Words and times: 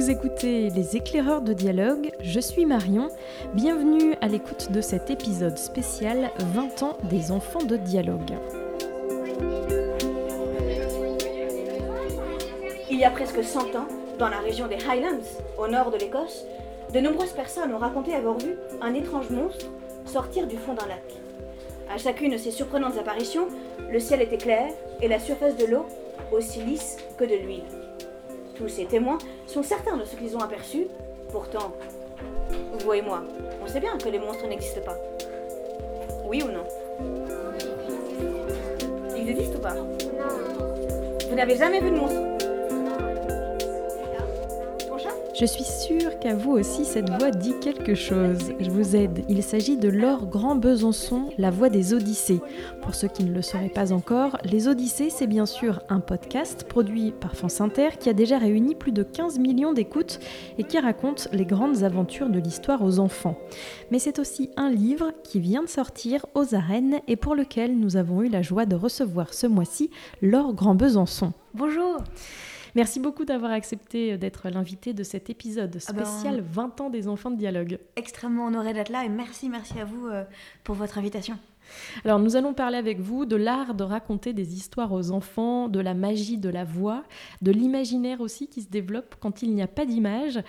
Vous 0.00 0.10
écoutez 0.10 0.70
Les 0.70 0.96
éclaireurs 0.96 1.42
de 1.42 1.52
dialogue, 1.52 2.10
je 2.22 2.40
suis 2.40 2.64
Marion. 2.64 3.10
Bienvenue 3.52 4.14
à 4.22 4.28
l'écoute 4.28 4.72
de 4.72 4.80
cet 4.80 5.10
épisode 5.10 5.58
spécial 5.58 6.30
20 6.38 6.82
ans 6.82 6.96
des 7.02 7.30
enfants 7.30 7.62
de 7.62 7.76
dialogue. 7.76 8.32
Il 12.90 12.96
y 12.96 13.04
a 13.04 13.10
presque 13.10 13.44
100 13.44 13.76
ans, 13.76 13.88
dans 14.18 14.30
la 14.30 14.38
région 14.38 14.68
des 14.68 14.78
Highlands, 14.88 15.20
au 15.58 15.68
nord 15.68 15.90
de 15.90 15.98
l'Écosse, 15.98 16.46
de 16.94 17.00
nombreuses 17.00 17.32
personnes 17.32 17.74
ont 17.74 17.78
raconté 17.78 18.14
avoir 18.14 18.38
vu 18.38 18.56
un 18.80 18.94
étrange 18.94 19.28
monstre 19.28 19.66
sortir 20.06 20.46
du 20.46 20.56
fond 20.56 20.72
d'un 20.72 20.86
lac. 20.86 21.04
À 21.94 21.98
chacune 21.98 22.32
de 22.32 22.38
ces 22.38 22.52
surprenantes 22.52 22.96
apparitions, 22.96 23.48
le 23.92 24.00
ciel 24.00 24.22
était 24.22 24.38
clair 24.38 24.72
et 25.02 25.08
la 25.08 25.18
surface 25.18 25.58
de 25.58 25.66
l'eau 25.66 25.84
aussi 26.32 26.62
lisse 26.62 26.96
que 27.18 27.24
de 27.24 27.34
l'huile. 27.34 27.64
Tous 28.54 28.68
ces 28.68 28.86
témoins 28.86 29.18
sont 29.50 29.62
certains 29.64 29.96
de 29.96 30.04
ce 30.04 30.14
qu'ils 30.14 30.36
ont 30.36 30.40
aperçu, 30.40 30.86
pourtant, 31.32 31.72
vous 32.78 32.92
et 32.92 33.02
moi, 33.02 33.22
on 33.62 33.66
sait 33.66 33.80
bien 33.80 33.98
que 33.98 34.08
les 34.08 34.18
monstres 34.18 34.46
n'existent 34.46 34.82
pas. 34.82 34.96
Oui 36.24 36.42
ou 36.42 36.52
non? 36.52 36.62
Ils 39.16 39.28
existent 39.28 39.58
ou 39.58 39.60
pas? 39.60 39.74
Vous 41.28 41.34
n'avez 41.34 41.56
jamais 41.56 41.80
vu 41.80 41.90
de 41.90 41.96
monstre 41.96 42.20
Je 45.40 45.46
suis 45.46 45.64
sûre 45.64 46.18
qu'à 46.18 46.34
vous 46.34 46.50
aussi 46.50 46.84
cette 46.84 47.08
voix 47.08 47.30
dit 47.30 47.54
quelque 47.62 47.94
chose. 47.94 48.52
Je 48.60 48.68
vous 48.68 48.94
aide. 48.94 49.24
Il 49.30 49.42
s'agit 49.42 49.78
de 49.78 49.88
Laure 49.88 50.26
Grand 50.26 50.54
Besançon, 50.54 51.30
la 51.38 51.50
voix 51.50 51.70
des 51.70 51.94
Odyssées. 51.94 52.42
Pour 52.82 52.94
ceux 52.94 53.08
qui 53.08 53.24
ne 53.24 53.32
le 53.32 53.40
sauraient 53.40 53.70
pas 53.70 53.92
encore, 53.92 54.36
Les 54.44 54.68
Odyssées, 54.68 55.08
c'est 55.08 55.26
bien 55.26 55.46
sûr 55.46 55.80
un 55.88 56.00
podcast 56.00 56.64
produit 56.64 57.12
par 57.12 57.36
France 57.36 57.62
Inter 57.62 57.88
qui 57.98 58.10
a 58.10 58.12
déjà 58.12 58.36
réuni 58.36 58.74
plus 58.74 58.92
de 58.92 59.02
15 59.02 59.38
millions 59.38 59.72
d'écoutes 59.72 60.20
et 60.58 60.64
qui 60.64 60.78
raconte 60.78 61.28
les 61.32 61.46
grandes 61.46 61.84
aventures 61.84 62.28
de 62.28 62.38
l'histoire 62.38 62.82
aux 62.82 62.98
enfants. 62.98 63.38
Mais 63.90 63.98
c'est 63.98 64.18
aussi 64.18 64.50
un 64.58 64.68
livre 64.68 65.10
qui 65.24 65.40
vient 65.40 65.62
de 65.62 65.70
sortir 65.70 66.26
aux 66.34 66.54
arènes 66.54 67.00
et 67.08 67.16
pour 67.16 67.34
lequel 67.34 67.78
nous 67.78 67.96
avons 67.96 68.20
eu 68.20 68.28
la 68.28 68.42
joie 68.42 68.66
de 68.66 68.76
recevoir 68.76 69.32
ce 69.32 69.46
mois-ci 69.46 69.88
Laure 70.20 70.52
Grand 70.52 70.74
Besançon. 70.74 71.32
Bonjour 71.54 71.96
Merci 72.74 73.00
beaucoup 73.00 73.24
d'avoir 73.24 73.52
accepté 73.52 74.16
d'être 74.16 74.48
l'invité 74.48 74.92
de 74.92 75.02
cet 75.02 75.30
épisode 75.30 75.78
Ah 75.88 75.92
ben, 75.92 76.04
spécial 76.04 76.40
20 76.40 76.80
ans 76.80 76.90
des 76.90 77.08
enfants 77.08 77.30
de 77.30 77.36
dialogue. 77.36 77.78
Extrêmement 77.96 78.46
honorée 78.46 78.72
d'être 78.72 78.90
là 78.90 79.04
et 79.04 79.08
merci, 79.08 79.48
merci 79.48 79.78
à 79.80 79.84
vous 79.84 80.06
euh, 80.06 80.24
pour 80.64 80.74
votre 80.74 80.98
invitation. 80.98 81.38
Alors 82.04 82.18
nous 82.18 82.36
allons 82.36 82.54
parler 82.54 82.78
avec 82.78 83.00
vous 83.00 83.26
de 83.26 83.36
l'art 83.36 83.74
de 83.74 83.84
raconter 83.84 84.32
des 84.32 84.54
histoires 84.54 84.92
aux 84.92 85.10
enfants, 85.10 85.68
de 85.68 85.80
la 85.80 85.94
magie 85.94 86.38
de 86.38 86.48
la 86.48 86.64
voix, 86.64 87.04
de 87.42 87.52
l'imaginaire 87.52 88.20
aussi 88.20 88.48
qui 88.48 88.62
se 88.62 88.68
développe 88.68 89.14
quand 89.20 89.42
il 89.42 89.54
n'y 89.54 89.62
a 89.62 89.68
pas 89.68 89.86
d'image. 89.86 90.40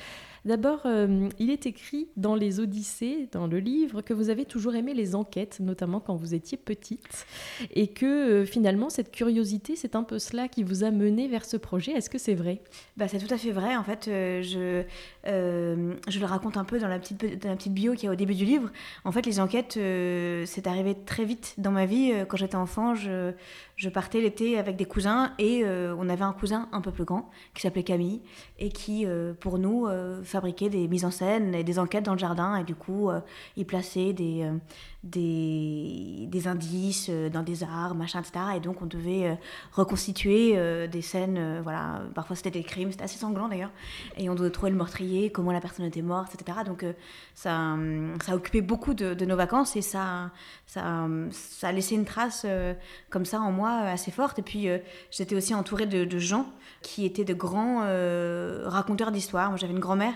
D'abord, 0.44 0.82
euh, 0.86 1.30
il 1.38 1.52
est 1.52 1.68
écrit 1.68 2.08
dans 2.18 2.34
les 2.34 2.60
Odyssées, 2.60 3.30
dans 3.32 3.46
le 3.46 3.60
livre, 3.60 4.02
que 4.02 4.14
vous 4.14 4.30
avez 4.30 4.46
toujours 4.46 4.76
aimé 4.76 4.94
les 4.96 5.14
enquêtes, 5.14 5.60
notamment 5.60 6.00
quand 6.00 6.16
vous 6.16 6.34
étiez 6.34 6.58
petite, 6.58 7.28
et 7.72 7.88
que 7.88 8.06
euh, 8.06 8.46
finalement 8.46 8.90
cette 8.90 9.12
curiosité, 9.12 9.76
c'est 9.76 9.96
un 9.96 10.02
peu 10.02 10.18
cela 10.18 10.48
qui 10.48 10.64
vous 10.64 10.84
a 10.84 10.90
mené 10.90 11.28
vers 11.28 11.46
ce 11.46 11.58
projet. 11.58 11.92
Est-ce 11.92 12.10
que 12.10 12.18
c'est 12.18 12.34
vrai? 12.34 12.62
Bah, 12.98 13.08
c'est 13.08 13.20
tout 13.20 13.32
à 13.32 13.38
fait 13.38 13.52
vrai. 13.52 13.76
En 13.76 13.84
fait, 13.84 14.08
euh, 14.08 14.42
je, 14.42 14.84
je 15.26 16.20
le 16.20 16.26
raconte 16.26 16.58
un 16.58 16.66
peu 16.66 16.80
dans 16.80 16.88
la 16.88 16.98
petite, 16.98 17.40
dans 17.42 17.50
la 17.50 17.56
petite 17.56 17.74
bio 17.74 17.94
qu'il 17.94 18.06
y 18.06 18.08
a 18.08 18.12
au 18.12 18.16
début 18.16 18.36
du 18.36 18.46
livre. 18.46 18.72
En 19.06 19.12
fait, 19.12 19.26
les 19.28 19.40
enquêtes, 19.40 19.74
c'est 19.74 20.66
arrivé 20.66 20.96
très 21.06 21.26
vite 21.26 21.54
dans 21.60 21.72
ma 21.72 21.86
vie. 21.86 22.14
Quand 22.28 22.38
j'étais 22.38 22.56
enfant, 22.56 22.96
je, 22.96 23.32
je 23.82 23.90
partais 23.90 24.22
l'été 24.22 24.60
avec 24.60 24.76
des 24.76 24.86
cousins 24.86 25.34
et 25.40 25.64
euh, 25.64 25.96
on 25.98 26.08
avait 26.08 26.22
un 26.22 26.34
cousin 26.34 26.70
un 26.72 26.82
peu 26.82 26.92
plus 26.92 27.04
grand 27.04 27.32
qui 27.56 27.64
s'appelait 27.64 27.82
Camille 27.82 28.22
et 28.60 28.70
qui, 28.70 29.08
euh, 29.08 29.34
pour 29.34 29.58
nous, 29.58 29.88
euh, 29.88 30.24
fabriquait 30.24 30.70
des 30.70 30.88
mises 30.88 31.04
en 31.04 31.10
scène 31.10 31.56
et 31.56 31.64
des 31.64 31.80
enquêtes 31.80 32.06
dans 32.06 32.14
le 32.14 32.20
jardin. 32.20 32.58
Et 32.58 32.64
du 32.64 32.76
coup, 32.76 33.10
il 33.58 33.66
plaçait 33.66 34.14
des, 34.14 34.46
indices 36.46 37.10
dans 37.34 37.42
des 37.42 37.64
arbres, 37.64 37.96
machin, 37.96 38.22
etc. 38.22 38.46
Et 38.58 38.60
donc, 38.60 38.84
on 38.84 38.86
devait 38.86 39.40
reconstituer 39.72 40.88
des 40.88 41.02
scènes. 41.02 41.62
voilà, 41.64 42.04
parfois 42.14 42.36
c'était 42.36 42.52
des 42.52 42.62
crimes, 42.62 42.92
c'était 42.92 43.06
assez 43.06 43.18
sanglant 43.18 43.48
d'ailleurs. 43.48 43.72
Et 44.16 44.30
on 44.30 44.36
devait 44.36 44.52
trouver 44.52 44.70
le 44.70 44.78
meurtrier, 44.78 45.32
comment 45.32 45.52
la 45.52 45.60
personne 45.60 45.86
était 45.86 46.04
morte, 46.04 46.36
etc. 46.36 46.60
Donc, 46.68 46.86
ça, 47.34 47.76
ça 48.24 48.34
a 48.34 48.36
occupé 48.36 48.62
beaucoup 48.62 48.94
de, 48.94 49.26
nos 49.26 49.36
vacances 49.36 49.76
et 49.76 49.82
ça, 49.82 50.30
ça, 50.68 51.08
ça 51.32 51.70
a 51.70 51.72
laissé 51.72 51.96
une 51.96 52.06
trace 52.06 52.46
comme 53.10 53.26
ça 53.26 53.42
en 53.42 53.52
moi 53.52 53.71
euh, 53.80 53.94
assez 53.94 54.12
forte. 54.12 54.40
Et 54.40 54.42
puis, 54.42 54.70
euh, 54.70 54.78
j'étais 55.10 55.36
aussi 55.36 55.56
entourée 55.56 55.86
de, 55.86 56.20
gens 56.20 56.46
qui 56.82 57.06
étaient 57.06 57.24
de 57.24 57.34
grands 57.34 57.82
euh, 57.84 58.64
raconteurs 58.66 59.12
d'histoires. 59.12 59.50
Moi, 59.50 59.58
j'avais 59.58 59.74
une 59.74 59.80
grand-mère 59.80 60.14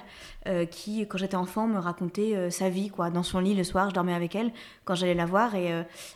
qui, 0.69 1.07
quand 1.07 1.17
j'étais 1.17 1.35
enfant, 1.35 1.65
me 1.65 1.79
racontait 1.79 2.51
sa 2.51 2.69
vie, 2.69 2.89
quoi. 2.89 3.09
Dans 3.09 3.23
son 3.23 3.39
lit 3.39 3.55
le 3.55 3.63
soir, 3.63 3.89
je 3.89 3.95
dormais 3.95 4.13
avec 4.13 4.35
elle 4.35 4.51
quand 4.83 4.93
j'allais 4.93 5.15
la 5.15 5.25
voir 5.25 5.55
et 5.55 5.71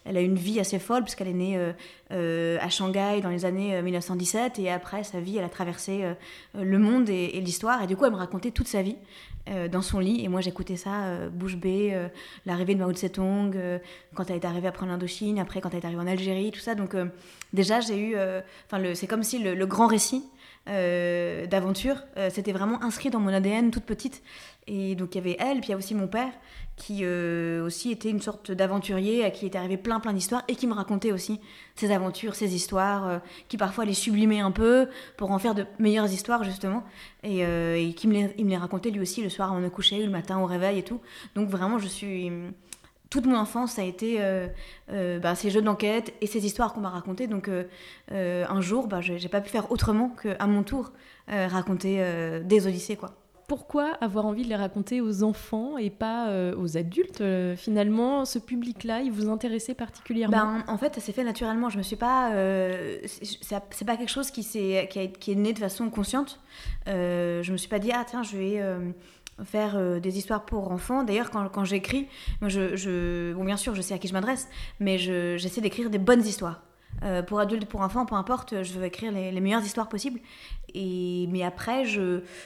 elle 0.05 0.17
a 0.17 0.21
une 0.21 0.35
vie 0.35 0.59
assez 0.59 0.77
folle 0.77 1.01
puisqu'elle 1.01 1.29
est 1.29 1.33
née 1.33 1.73
euh, 2.11 2.39
euh, 2.39 2.57
à 2.61 2.69
Shanghai 2.69 3.21
dans 3.21 3.29
les 3.29 3.45
années 3.45 3.75
euh, 3.75 3.81
1917 3.81 4.59
et 4.59 4.71
après 4.71 5.03
sa 5.03 5.19
vie, 5.19 5.37
elle 5.37 5.43
a 5.43 5.49
traversé 5.49 6.03
euh, 6.03 6.13
le 6.61 6.79
monde 6.79 7.09
et, 7.09 7.31
et 7.33 7.41
l'histoire 7.41 7.81
et 7.83 7.87
du 7.87 7.95
coup, 7.95 8.05
elle 8.05 8.11
me 8.11 8.17
racontait 8.17 8.51
toute 8.51 8.67
sa 8.67 8.81
vie 8.81 8.95
euh, 9.49 9.67
dans 9.67 9.81
son 9.81 9.99
lit 9.99 10.23
et 10.23 10.27
moi 10.27 10.41
j'écoutais 10.41 10.75
ça 10.75 11.03
euh, 11.05 11.29
bouche 11.29 11.55
bée, 11.55 11.91
euh, 11.93 12.07
l'arrivée 12.45 12.75
de 12.75 12.79
Mao 12.79 12.91
Tse-tung, 12.91 13.53
euh, 13.55 13.79
quand 14.15 14.29
elle 14.29 14.37
est 14.37 14.45
arrivée 14.45 14.67
après 14.67 14.85
en 14.85 14.89
Indochine, 14.89 15.39
après 15.39 15.61
quand 15.61 15.69
elle 15.73 15.79
est 15.79 15.85
arrivée 15.85 16.01
en 16.01 16.07
Algérie, 16.07 16.51
tout 16.51 16.59
ça. 16.59 16.75
Donc 16.75 16.95
euh, 16.95 17.05
déjà 17.53 17.79
j'ai 17.79 17.97
eu, 17.97 18.13
euh, 18.15 18.41
enfin 18.69 18.83
c'est 18.95 19.07
comme 19.07 19.23
si 19.23 19.39
le, 19.39 19.55
le 19.55 19.65
grand 19.65 19.87
récit 19.87 20.23
euh, 20.69 21.47
d'aventure, 21.47 21.97
euh, 22.17 22.29
c'était 22.31 22.51
vraiment 22.51 22.81
inscrit 22.83 23.09
dans 23.09 23.19
mon 23.19 23.33
ADN 23.33 23.71
toute 23.71 23.83
petite. 23.83 24.21
Et 24.67 24.95
donc 24.95 25.15
il 25.15 25.17
y 25.17 25.21
avait 25.21 25.37
elle, 25.39 25.59
puis 25.61 25.69
il 25.69 25.71
y 25.71 25.73
a 25.73 25.77
aussi 25.77 25.95
mon 25.95 26.07
père 26.07 26.31
qui 26.75 26.99
euh, 27.01 27.65
aussi 27.65 27.91
était 27.91 28.09
une 28.09 28.21
sorte 28.21 28.51
d'aventurier 28.51 29.25
à 29.25 29.31
qui 29.31 29.47
était 29.47 29.57
arrivé 29.57 29.77
plein 29.77 29.99
plein 29.99 30.13
d'histoires 30.13 30.43
et 30.47 30.55
qui 30.55 30.67
me 30.67 30.73
racontait 30.73 31.11
aussi 31.11 31.39
ses 31.75 31.91
aventures, 31.91 32.35
ses 32.35 32.53
histoires, 32.53 33.07
euh, 33.07 33.19
qui 33.47 33.57
parfois 33.57 33.83
les 33.85 33.95
sublimait 33.95 34.39
un 34.39 34.51
peu 34.51 34.87
pour 35.17 35.31
en 35.31 35.39
faire 35.39 35.55
de 35.55 35.65
meilleures 35.79 36.11
histoires 36.11 36.43
justement, 36.43 36.83
et, 37.23 37.43
qui 37.97 38.07
me 38.07 38.13
les, 38.13 38.33
il 38.37 38.45
me 38.45 38.51
les 38.51 38.57
racontait 38.57 38.91
lui 38.91 39.01
aussi 39.01 39.23
le 39.23 39.29
soir 39.29 39.51
avant 39.51 39.61
de 39.61 39.69
coucher, 39.69 40.01
ou 40.01 40.05
le 40.05 40.11
matin 40.11 40.39
au 40.39 40.45
réveil 40.45 40.79
et 40.79 40.83
tout. 40.83 41.01
Donc 41.35 41.49
vraiment 41.49 41.79
je 41.79 41.87
suis 41.87 42.31
toute 43.09 43.25
mon 43.25 43.35
enfance 43.37 43.73
ça 43.73 43.81
a 43.81 43.85
été 43.85 44.17
euh, 44.21 44.47
euh, 44.91 45.19
bah, 45.19 45.33
ces 45.35 45.49
jeux 45.49 45.61
d'enquête 45.61 46.13
et 46.21 46.27
ces 46.27 46.45
histoires 46.45 46.73
qu'on 46.73 46.81
m'a 46.81 46.89
racontées. 46.89 47.27
Donc 47.27 47.47
euh, 47.49 47.65
un 48.47 48.61
jour, 48.61 48.87
bah, 48.87 49.01
je 49.01 49.17
j'ai 49.17 49.29
pas 49.29 49.41
pu 49.41 49.49
faire 49.49 49.71
autrement 49.71 50.09
qu'à 50.21 50.45
mon 50.47 50.63
tour 50.63 50.91
raconter 51.27 52.03
des 52.43 52.67
Odyssées 52.67 52.95
quoi. 52.95 53.11
Pourquoi 53.47 53.93
avoir 53.99 54.27
envie 54.27 54.43
de 54.43 54.49
les 54.49 54.55
raconter 54.55 55.01
aux 55.01 55.23
enfants 55.23 55.79
et 55.79 55.89
pas 55.89 56.27
aux 56.55 56.77
adultes 56.77 57.23
Finalement, 57.55 58.23
ce 58.25 58.37
public-là, 58.37 59.01
il 59.01 59.11
vous 59.11 59.27
intéressait 59.27 59.73
particulièrement? 59.73 60.37
Ben, 60.37 60.63
en 60.67 60.77
fait, 60.77 60.93
ça 60.93 61.01
s'est 61.01 61.13
fait 61.13 61.23
naturellement. 61.23 61.67
Je 61.69 61.79
me 61.79 61.83
suis 61.83 61.95
pas. 61.95 62.31
c'est 63.07 63.85
pas 63.85 63.97
quelque 63.97 64.09
chose 64.11 64.29
qui, 64.29 64.43
s'est- 64.43 64.87
qui, 64.91 64.99
a- 64.99 65.07
qui 65.07 65.31
est 65.31 65.35
né 65.35 65.53
de 65.53 65.59
façon 65.59 65.89
consciente. 65.89 66.39
Je 66.85 67.51
me 67.51 67.57
suis 67.57 67.69
pas 67.69 67.79
dit, 67.79 67.91
ah 67.91 68.03
tiens, 68.07 68.21
je 68.21 68.37
vais 68.37 68.61
faire 69.43 69.75
euh, 69.75 69.99
des 69.99 70.17
histoires 70.17 70.45
pour 70.45 70.71
enfants. 70.71 71.03
D'ailleurs, 71.03 71.31
quand, 71.31 71.63
j'écris, 71.63 72.07
Bon, 72.41 73.43
bien 73.43 73.57
sûr, 73.57 73.75
je 73.75 73.81
sais 73.81 73.93
à 73.93 73.97
qui 73.97 74.07
je 74.07 74.13
m'adresse, 74.13 74.47
mais 74.79 74.97
je- 74.97 75.37
j'essaie 75.37 75.61
d'écrire 75.61 75.89
des 75.89 75.97
bonnes 75.97 76.25
histoires. 76.25 76.61
Euh, 77.03 77.21
pour 77.23 77.39
adultes, 77.39 77.65
pour 77.65 77.81
enfants, 77.81 78.05
peu 78.05 78.15
importe, 78.15 78.63
je 78.63 78.73
veux 78.73 78.85
écrire 78.85 79.11
les, 79.11 79.39
meilleures 79.39 79.63
histoires 79.63 79.87
possibles. 79.87 80.19
Et, 80.73 81.27
mais 81.31 81.43
après, 81.43 81.83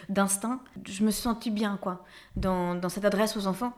d'instinct, 0.09 0.59
je 0.85 1.03
me 1.03 1.11
suis 1.11 1.21
sentie 1.21 1.51
bien, 1.51 1.77
quoi, 1.81 2.03
dans, 2.35 2.89
cette 2.89 3.05
adresse 3.05 3.35
aux 3.37 3.47
enfants. 3.47 3.73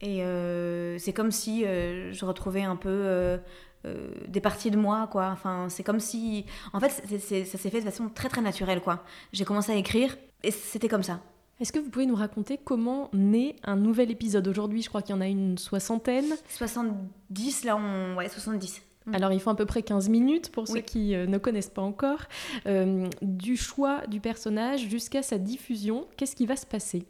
Et 0.00 0.22
euh, 0.22 0.98
c'est 0.98 1.12
comme 1.12 1.30
si 1.30 1.62
je 1.64 2.24
retrouvais 2.24 2.62
un 2.62 2.76
peu 2.76 3.38
des 4.28 4.40
parties 4.40 4.70
de 4.70 4.76
moi, 4.76 5.08
quoi. 5.10 5.30
Enfin, 5.32 5.66
c'est 5.68 5.82
comme 5.82 6.00
si... 6.00 6.46
En 6.72 6.80
fait, 6.80 6.90
ça 6.90 7.58
s'est 7.58 7.70
fait 7.70 7.80
de 7.80 7.84
façon 7.84 8.08
très, 8.08 8.28
très 8.28 8.42
naturelle, 8.42 8.80
quoi. 8.80 9.02
J'ai 9.32 9.44
commencé 9.44 9.72
à 9.72 9.76
écrire 9.76 10.16
et 10.42 10.50
c'était 10.50 10.88
comme 10.88 11.02
ça. 11.02 11.20
Est-ce 11.60 11.72
que 11.72 11.78
vous 11.78 11.90
pouvez 11.90 12.06
nous 12.06 12.16
raconter 12.16 12.56
comment 12.56 13.10
naît 13.12 13.54
un 13.64 13.76
nouvel 13.76 14.10
épisode? 14.10 14.48
Aujourd'hui, 14.48 14.80
je 14.80 14.88
crois 14.88 15.02
qu'il 15.02 15.14
y 15.14 15.18
en 15.18 15.20
a 15.20 15.26
une 15.26 15.58
soixantaine. 15.58 16.34
70, 16.48 17.64
là, 17.64 17.76
on... 17.76 18.16
Ouais, 18.16 18.30
70. 18.30 18.80
Mm. 19.04 19.14
Alors, 19.14 19.32
il 19.32 19.40
faut 19.40 19.50
à 19.50 19.54
peu 19.54 19.66
près 19.66 19.82
15 19.82 20.08
minutes 20.08 20.50
pour 20.52 20.66
ceux 20.66 20.80
qui 20.80 21.14
euh, 21.14 21.26
ne 21.26 21.36
connaissent 21.36 21.68
pas 21.68 21.82
encore. 21.82 22.20
Euh, 22.66 23.06
du 23.20 23.58
choix 23.58 24.06
du 24.06 24.20
personnage 24.20 24.88
jusqu'à 24.88 25.22
sa 25.22 25.36
diffusion, 25.36 26.06
qu'est-ce 26.16 26.34
qui 26.34 26.46
va 26.46 26.56
se 26.56 26.64
passer? 26.64 27.04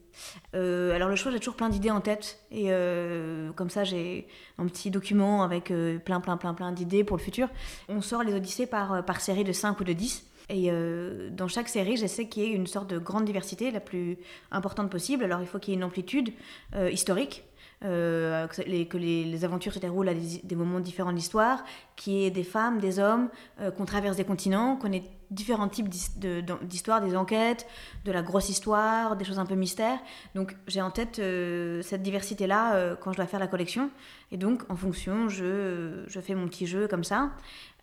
Euh, 0.56 0.97
alors 0.97 1.08
le 1.08 1.14
choix, 1.14 1.31
j'ai 1.31 1.38
toujours 1.38 1.55
plein 1.55 1.69
d'idées 1.69 1.93
en 1.93 2.00
tête. 2.00 2.41
Et 2.50 2.70
comme 3.55 3.70
ça, 3.70 3.85
j'ai 3.85 4.26
un 4.58 4.67
petit 4.67 4.91
document 4.91 5.44
avec 5.44 5.73
plein, 6.05 6.20
plein, 6.20 6.37
plein, 6.37 6.55
plein 6.55 6.73
d'idées 6.73 7.05
pour 7.05 7.17
le 7.17 7.23
futur. 7.23 7.49
On 7.88 8.00
sort 8.00 8.25
les 8.25 8.35
Odyssées 8.35 8.67
par, 8.67 9.05
par 9.05 9.20
série 9.20 9.44
de 9.44 9.52
5 9.52 9.79
ou 9.79 9.85
de 9.85 9.93
10. 9.93 10.26
Et 10.50 10.70
euh, 10.70 11.31
dans 11.31 11.49
chaque 11.49 11.69
série, 11.69 11.97
j'essaie 11.97 12.26
qu'il 12.26 12.43
y 12.43 12.47
ait 12.47 12.52
une 12.52 12.67
sorte 12.67 12.91
de 12.91 12.99
grande 12.99 13.25
diversité, 13.25 13.70
la 13.70 13.81
plus 13.81 14.19
importante 14.50 14.91
possible. 14.91 15.25
Alors 15.25 15.41
il 15.41 15.47
faut 15.47 15.58
qu'il 15.58 15.73
y 15.73 15.76
ait 15.76 15.79
une 15.79 15.85
amplitude 15.85 16.32
euh, 16.75 16.91
historique. 16.91 17.44
euh, 17.82 18.47
que, 18.49 18.99
les, 18.99 19.44
aventures 19.44 19.73
se 19.73 19.79
déroulent 19.79 20.08
à 20.11 20.14
des, 20.14 20.56
moments 20.56 20.81
différents 20.81 21.12
de 21.12 21.17
l'histoire, 21.17 21.64
qu'il 21.97 22.12
y 22.12 22.26
ait 22.26 22.31
des 22.31 22.44
femmes, 22.44 22.79
des 22.79 22.99
hommes, 22.99 23.31
qu'on 23.79 23.87
traverse 23.87 24.19
des 24.19 24.25
continents, 24.25 24.76
qu'on 24.76 24.93
ait 24.93 25.05
différents 25.31 25.69
types 25.69 25.88
d'histoires, 25.88 27.00
des 27.00 27.17
enquêtes, 27.17 27.67
de 28.05 28.12
la 28.12 28.20
grosse 28.20 28.50
histoire, 28.50 29.17
des 29.17 29.25
choses 29.25 29.38
un 29.38 29.47
peu 29.47 29.55
mystères. 29.55 29.99
Donc 30.35 30.56
j'ai 30.67 30.82
en 30.82 30.91
tête 30.91 31.23
cette 31.82 32.02
diversité-là 32.02 32.97
quand 32.97 33.12
je 33.12 33.17
dois 33.17 33.26
faire 33.26 33.41
la 33.41 33.47
collection. 33.47 33.91
Et 34.32 34.37
donc 34.37 34.62
en 34.69 34.77
fonction, 34.77 35.29
je, 35.29 36.05
je 36.06 36.21
fais 36.21 36.35
mon 36.35 36.47
petit 36.47 36.67
jeu 36.67 36.87
comme 36.87 37.05
ça. 37.05 37.31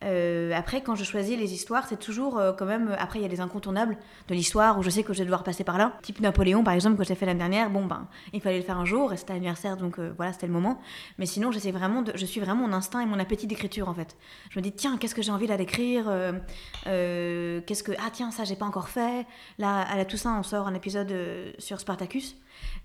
Euh, 0.03 0.51
après, 0.53 0.81
quand 0.81 0.95
je 0.95 1.03
choisis 1.03 1.37
les 1.37 1.53
histoires, 1.53 1.87
c'est 1.87 1.99
toujours 1.99 2.39
quand 2.57 2.65
même. 2.65 2.95
Après, 2.99 3.19
il 3.19 3.23
y 3.23 3.25
a 3.25 3.27
les 3.27 3.41
incontournables 3.41 3.97
de 4.27 4.33
l'histoire 4.35 4.77
où 4.77 4.83
je 4.83 4.89
sais 4.89 5.03
que 5.03 5.11
je 5.11 5.19
vais 5.19 5.25
devoir 5.25 5.43
passer 5.43 5.63
par 5.63 5.77
là. 5.77 5.97
Type 6.03 6.19
Napoléon, 6.19 6.63
par 6.63 6.75
exemple, 6.75 6.97
que 6.97 7.03
j'ai 7.03 7.15
fait 7.15 7.25
l'année 7.25 7.39
dernière. 7.39 7.69
Bon, 7.69 7.85
ben, 7.85 8.07
il 8.31 8.39
fallait 8.39 8.59
le 8.59 8.63
faire 8.63 8.77
un 8.77 8.85
jour 8.85 9.11
et 9.11 9.17
c'était 9.17 9.33
anniversaire, 9.33 9.75
donc 9.75 9.99
voilà, 10.15 10.33
c'était 10.33 10.47
le 10.47 10.53
moment. 10.53 10.79
Mais 11.17 11.25
sinon, 11.25 11.51
j'essaie 11.51 11.71
vraiment 11.71 12.03
je 12.13 12.25
suis 12.25 12.39
vraiment 12.39 12.67
mon 12.67 12.73
instinct 12.73 13.01
et 13.01 13.05
mon 13.05 13.19
appétit 13.19 13.47
d'écriture 13.47 13.89
en 13.89 13.93
fait. 13.93 14.15
Je 14.51 14.59
me 14.59 14.63
dis, 14.63 14.71
tiens, 14.71 14.97
qu'est-ce 14.97 15.15
que 15.15 15.23
j'ai 15.23 15.31
envie 15.31 15.47
là 15.47 15.57
d'écrire 15.57 16.05
Qu'est-ce 16.85 17.83
que. 17.83 17.91
Ah, 17.97 18.09
tiens, 18.13 18.29
ça, 18.29 18.43
j'ai 18.43 18.55
pas 18.55 18.65
encore 18.65 18.89
fait. 18.89 19.25
Là, 19.57 19.81
à 19.81 19.97
la 19.97 20.05
Toussaint, 20.05 20.37
on 20.39 20.43
sort 20.43 20.67
un 20.67 20.75
épisode 20.75 21.11
sur 21.57 21.79
Spartacus. 21.79 22.37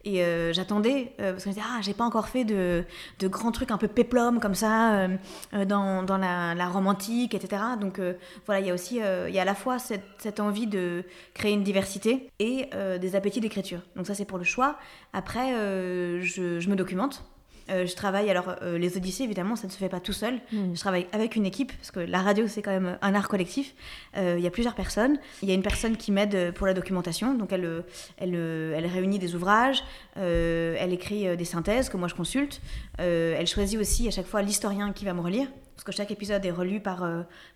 Et 0.05 0.23
euh, 0.25 0.53
j'attendais, 0.53 1.15
euh, 1.21 1.33
parce 1.33 1.47
me 1.47 1.53
disais, 1.53 1.65
ah, 1.65 1.81
j'ai 1.81 1.95
pas 1.95 2.05
encore 2.05 2.29
fait 2.29 2.45
de, 2.45 2.85
de, 3.21 3.29
grands 3.29 3.52
trucs 3.53 3.71
un 3.71 3.79
peu 3.79 3.89
péplum 3.89 4.41
comme 4.41 4.55
ça, 4.55 4.95
euh, 5.01 5.65
dans, 5.65 6.03
dans 6.03 6.19
la, 6.19 6.55
la, 6.55 6.69
romantique, 6.69 7.35
etc. 7.35 7.63
Donc 7.81 8.01
voilà, 8.47 8.61
il 8.61 8.67
y 8.67 8.71
a 8.71 8.75
aussi, 8.75 8.97
il 8.97 9.35
y 9.35 9.39
a 9.39 9.43
à 9.43 9.45
la 9.45 9.55
fois 9.55 9.79
cette, 9.79 10.05
cette, 10.19 10.41
envie 10.41 10.67
de 10.67 11.05
créer 11.35 11.53
une 11.53 11.63
diversité 11.63 12.31
et 12.39 12.71
des 13.01 13.17
appétits 13.17 13.41
d'écriture. 13.41 13.81
Donc 13.97 14.07
ça, 14.07 14.15
c'est 14.15 14.25
pour 14.25 14.39
le 14.39 14.45
choix. 14.45 14.79
Après, 15.13 15.53
je, 15.53 16.61
je 16.61 16.69
me 16.69 16.77
documente. 16.77 17.25
Euh, 17.73 17.87
je 17.87 17.95
travaille, 17.95 18.31
alors 18.31 18.57
euh, 18.63 18.79
les 18.79 18.97
Odyssées, 18.97 19.25
évidemment, 19.25 19.57
ça 19.57 19.67
ne 19.67 19.73
se 19.73 19.79
fait 19.79 19.89
pas 19.89 20.01
tout 20.01 20.13
seul. 20.13 20.35
Hmm. 20.53 20.75
Je 20.75 20.81
travaille 20.81 21.07
avec 21.13 21.37
une 21.37 21.47
équipe, 21.47 21.73
parce 21.73 21.91
que 21.91 22.01
la 22.01 22.21
radio, 22.21 22.47
c'est 22.47 22.63
quand 22.63 22.71
même 22.71 22.99
un 23.01 23.15
art 23.15 23.29
collectif. 23.29 23.75
Euh, 24.17 24.37
il 24.39 24.45
y 24.45 24.47
a 24.47 24.51
plusieurs 24.51 24.75
personnes. 24.75 25.19
Il 25.43 25.49
y 25.49 25.53
a 25.53 25.55
une 25.55 25.63
personne 25.63 25.97
qui 25.97 26.13
m'aide 26.13 26.53
pour 26.53 26.67
la 26.67 26.75
documentation, 26.75 27.35
donc 27.35 27.53
elle, 27.53 27.85
elle, 28.19 28.35
elle 28.35 28.87
réunit 28.87 29.19
des 29.19 29.35
ouvrages, 29.35 29.83
elle 30.17 30.93
écrit 30.93 31.37
des 31.37 31.45
synthèses 31.45 31.89
que 31.89 31.97
moi 31.97 32.09
je 32.09 32.15
consulte. 32.15 32.61
elle 32.99 33.47
choisit 33.47 33.79
aussi 33.79 34.09
à 34.09 34.11
chaque 34.11 34.27
fois 34.27 34.43
l'historien 34.43 34.93
qui 34.93 35.05
va 35.05 35.15
me 35.15 35.21
relire 35.21 35.49
parce 35.75 35.85
que 35.85 35.93
chaque 35.93 36.11
épisode 36.11 36.45
est 36.45 36.51
relu 36.51 36.81
par, 36.81 37.07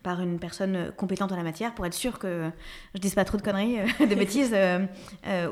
par 0.03 0.21
une 0.21 0.39
personne 0.39 0.93
compétente 0.97 1.33
en 1.33 1.37
la 1.37 1.43
matière 1.43 1.75
pour 1.75 1.87
être 1.87 1.95
sûr 1.95 2.19
que 2.19 2.51
je 2.95 3.01
dise 3.01 3.15
pas 3.15 3.25
trop 3.25 3.37
de 3.37 3.43
conneries, 3.43 3.79
de 4.01 4.15
bêtises 4.15 4.55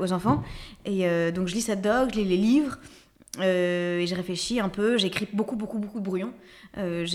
aux 0.01 0.13
enfants. 0.13 0.43
Et 0.85 1.07
donc 1.31 1.47
je 1.47 1.55
lis 1.55 1.61
cette 1.61 1.81
doc, 1.81 2.11
je 2.13 2.19
lis 2.19 2.25
les 2.25 2.37
livres, 2.37 2.77
euh, 3.39 3.99
et 3.99 4.07
j'ai 4.07 4.15
réfléchi 4.15 4.59
un 4.59 4.69
peu, 4.69 4.97
j'ai 4.97 5.07
écrit 5.07 5.27
beaucoup, 5.33 5.55
beaucoup, 5.55 5.79
beaucoup 5.79 5.99
de 5.99 6.05
brouillons. 6.05 6.33
Euh, 6.77 7.05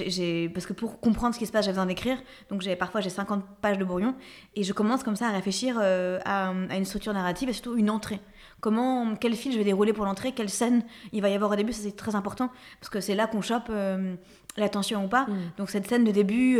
parce 0.53 0.67
que 0.67 0.73
pour 0.73 1.01
comprendre 1.01 1.35
ce 1.35 1.39
qui 1.39 1.47
se 1.47 1.53
passe, 1.53 1.65
j'ai 1.65 1.71
besoin 1.71 1.87
d'écrire. 1.87 2.19
Donc 2.51 2.65
parfois 2.77 3.01
j'ai 3.01 3.11
50 3.11 3.45
pages 3.61 3.79
de 3.79 3.85
brouillon. 3.85 4.15
Et 4.57 4.63
je 4.63 4.73
commence 4.73 5.03
comme 5.03 5.17
ça 5.17 5.29
à 5.29 5.33
réfléchir 5.33 5.79
euh, 5.81 6.19
à, 6.25 6.53
une 6.77 6.85
structure 6.85 7.13
narrative 7.13 7.49
et 7.49 7.53
surtout 7.53 7.77
une 7.77 7.91
entrée. 7.91 8.21
Comment, 8.61 9.15
quel 9.17 9.35
fil 9.35 9.53
je 9.53 9.59
vais 9.59 9.65
dérouler 9.65 9.93
pour 9.93 10.05
l'entrée, 10.05 10.33
quelle 10.33 10.51
scène 10.51 10.83
il 11.13 11.23
va 11.23 11.31
y 11.31 11.35
avoir 11.35 11.53
au 11.53 11.57
début, 11.57 11.73
ça 11.73 11.83
c'est 11.83 11.97
très 11.97 12.15
important. 12.15 12.51
Parce 12.81 12.91
que 12.91 13.01
c'est 13.01 13.15
là 13.15 13.27
qu'on 13.27 13.41
chope 13.41 13.71
l'attention 14.57 15.05
ou 15.05 15.09
pas. 15.09 15.25
Mm. 15.25 15.39
Donc 15.57 15.71
cette 15.71 15.87
scène 15.87 16.05
de 16.05 16.11
début 16.11 16.59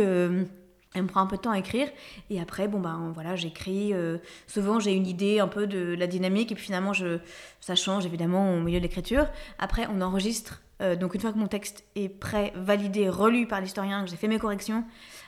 elle 0.93 1.03
me 1.03 1.07
prend 1.07 1.21
un 1.21 1.27
peu 1.27 1.37
de 1.37 1.41
temps 1.41 1.51
à 1.51 1.59
écrire. 1.59 1.87
Et 2.29 2.41
après 2.41 2.67
bon 2.67 2.79
ben 2.79 3.11
voilà 3.13 3.35
j'écris 3.35 3.93
euh, 3.93 4.17
souvent 4.47 4.79
j'ai 4.79 4.93
une 4.93 5.07
idée 5.07 5.39
un 5.39 5.47
peu 5.47 5.67
de 5.67 5.95
la 5.97 6.07
dynamique. 6.07 6.51
Et 6.51 6.55
puis 6.55 6.65
finalement 6.65 6.93
ça 7.59 7.75
change 7.75 8.05
évidemment 8.05 8.55
au 8.55 8.59
milieu 8.59 8.79
de 8.79 8.83
l'écriture. 8.83 9.27
Après 9.59 9.87
on 9.93 10.01
enregistre 10.01 10.61
euh, 10.81 10.95
donc 10.95 11.13
une 11.15 11.21
fois 11.21 11.31
que 11.31 11.37
mon 11.37 11.47
texte 11.47 11.85
est 11.95 12.09
prêt 12.09 12.51
validé 12.55 13.07
relu 13.07 13.47
par 13.47 13.61
l'historien 13.61 14.03
que 14.03 14.09
j'ai 14.09 14.17
fait 14.17 14.27
mes 14.27 14.39
corrections 14.39 14.83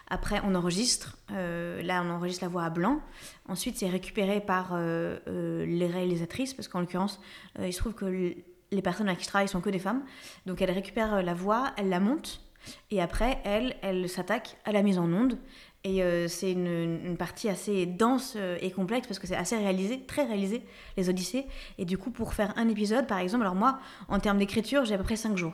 après 0.10 0.42
on 0.44 0.54
enregistre. 0.54 1.18
Euh, 1.31 1.81
là 1.81 2.04
on 2.06 2.09
enregistre 2.09 2.44
la 2.44 2.50
voix 2.50 2.63
à 2.63 2.69
blanc. 2.69 3.00
Ensuite 3.48 3.77
c'est 3.77 3.89
récupéré 3.89 4.42
par 4.42 4.77
les 4.77 5.88
réalisatrices 5.88 6.54
parce 6.54 6.68
qu'en 6.68 6.81
l'occurrence 6.81 7.21
il 7.59 7.71
se 7.71 7.80
trouve 7.80 7.94
que 7.94 8.06
les 8.06 8.81
personnes 8.81 9.07
avec 9.07 9.19
qui 9.19 9.25
je 9.25 9.30
travaille 9.30 9.48
sont 9.48 9.62
que 9.62 9.69
des 9.69 9.80
femmes. 9.80 10.04
Donc 10.45 10.62
elles 10.62 10.71
récupèrent 10.71 11.24
la 11.24 11.33
voix 11.33 11.71
elles 11.77 11.89
la 11.89 12.01
montent 12.01 12.43
et 12.92 13.01
après, 13.01 13.39
elle, 13.44 13.75
elle 13.81 14.10
s'attaque 14.10 14.57
à 14.65 14.71
la 14.71 14.81
mise 14.81 15.00
en 15.00 15.12
onde. 15.12 15.38
Et 15.86 16.01
euh, 16.01 16.30
c'est 16.30 16.54
une, 16.54 17.18
partie 17.18 17.50
assez 17.50 17.86
dense 17.86 18.36
euh, 18.38 18.57
et 18.62 18.71
complexe 18.71 19.06
parce 19.06 19.19
que 19.19 19.27
c'est 19.27 19.36
assez 19.36 19.57
réalisé, 19.57 20.06
très 20.06 20.24
réalisé, 20.24 20.63
les 20.95 21.10
Odyssées. 21.10 21.45
Et 21.77 21.83
du 21.83 21.98
coup, 21.98 22.10
pour 22.10 22.33
faire 22.33 22.54
un 22.56 22.69
épisode, 22.69 23.06
par 23.06 23.19
exemple, 23.19 23.44
alors 23.44 23.56
moi, 23.56 23.80
en 24.07 24.19
termes 24.19 24.38
d'écriture, 24.38 24.86
j'ai 24.86 24.95
à 24.95 24.98
peu 24.98 25.04
près 25.04 25.18
5 25.18 25.36
jours. 25.36 25.54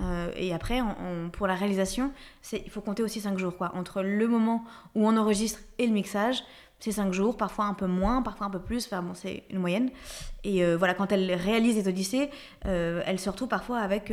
Euh, 0.00 0.32
et 0.36 0.52
après, 0.52 0.80
pour 1.32 1.46
la 1.46 1.54
réalisation, 1.54 2.12
il 2.52 2.70
faut 2.70 2.80
compter 2.80 3.04
aussi 3.04 3.20
5 3.20 3.38
jours. 3.38 3.56
Quoi. 3.56 3.70
Entre 3.74 4.02
le 4.02 4.26
moment 4.26 4.64
où 4.96 5.06
on 5.06 5.16
enregistre 5.16 5.60
et 5.78 5.86
le 5.86 5.92
mixage, 5.92 6.42
c'est 6.82 6.90
5 6.90 7.12
jours, 7.12 7.36
parfois 7.36 7.66
un 7.66 7.74
peu 7.74 7.86
moins, 7.86 8.22
parfois 8.22 8.48
un 8.48 8.50
peu 8.50 8.58
plus, 8.58 8.86
enfin 8.86 9.02
bon, 9.02 9.14
c'est 9.14 9.44
une 9.50 9.60
moyenne. 9.60 9.90
Et 10.42 10.64
euh, 10.64 10.76
voilà, 10.76 10.94
quand 10.94 11.12
elle 11.12 11.32
réalise 11.32 11.76
les 11.76 11.86
Odyssées, 11.86 12.28
euh, 12.66 13.00
elle 13.06 13.20
se 13.20 13.30
retrouve 13.30 13.46
parfois 13.46 13.78
avec 13.78 14.12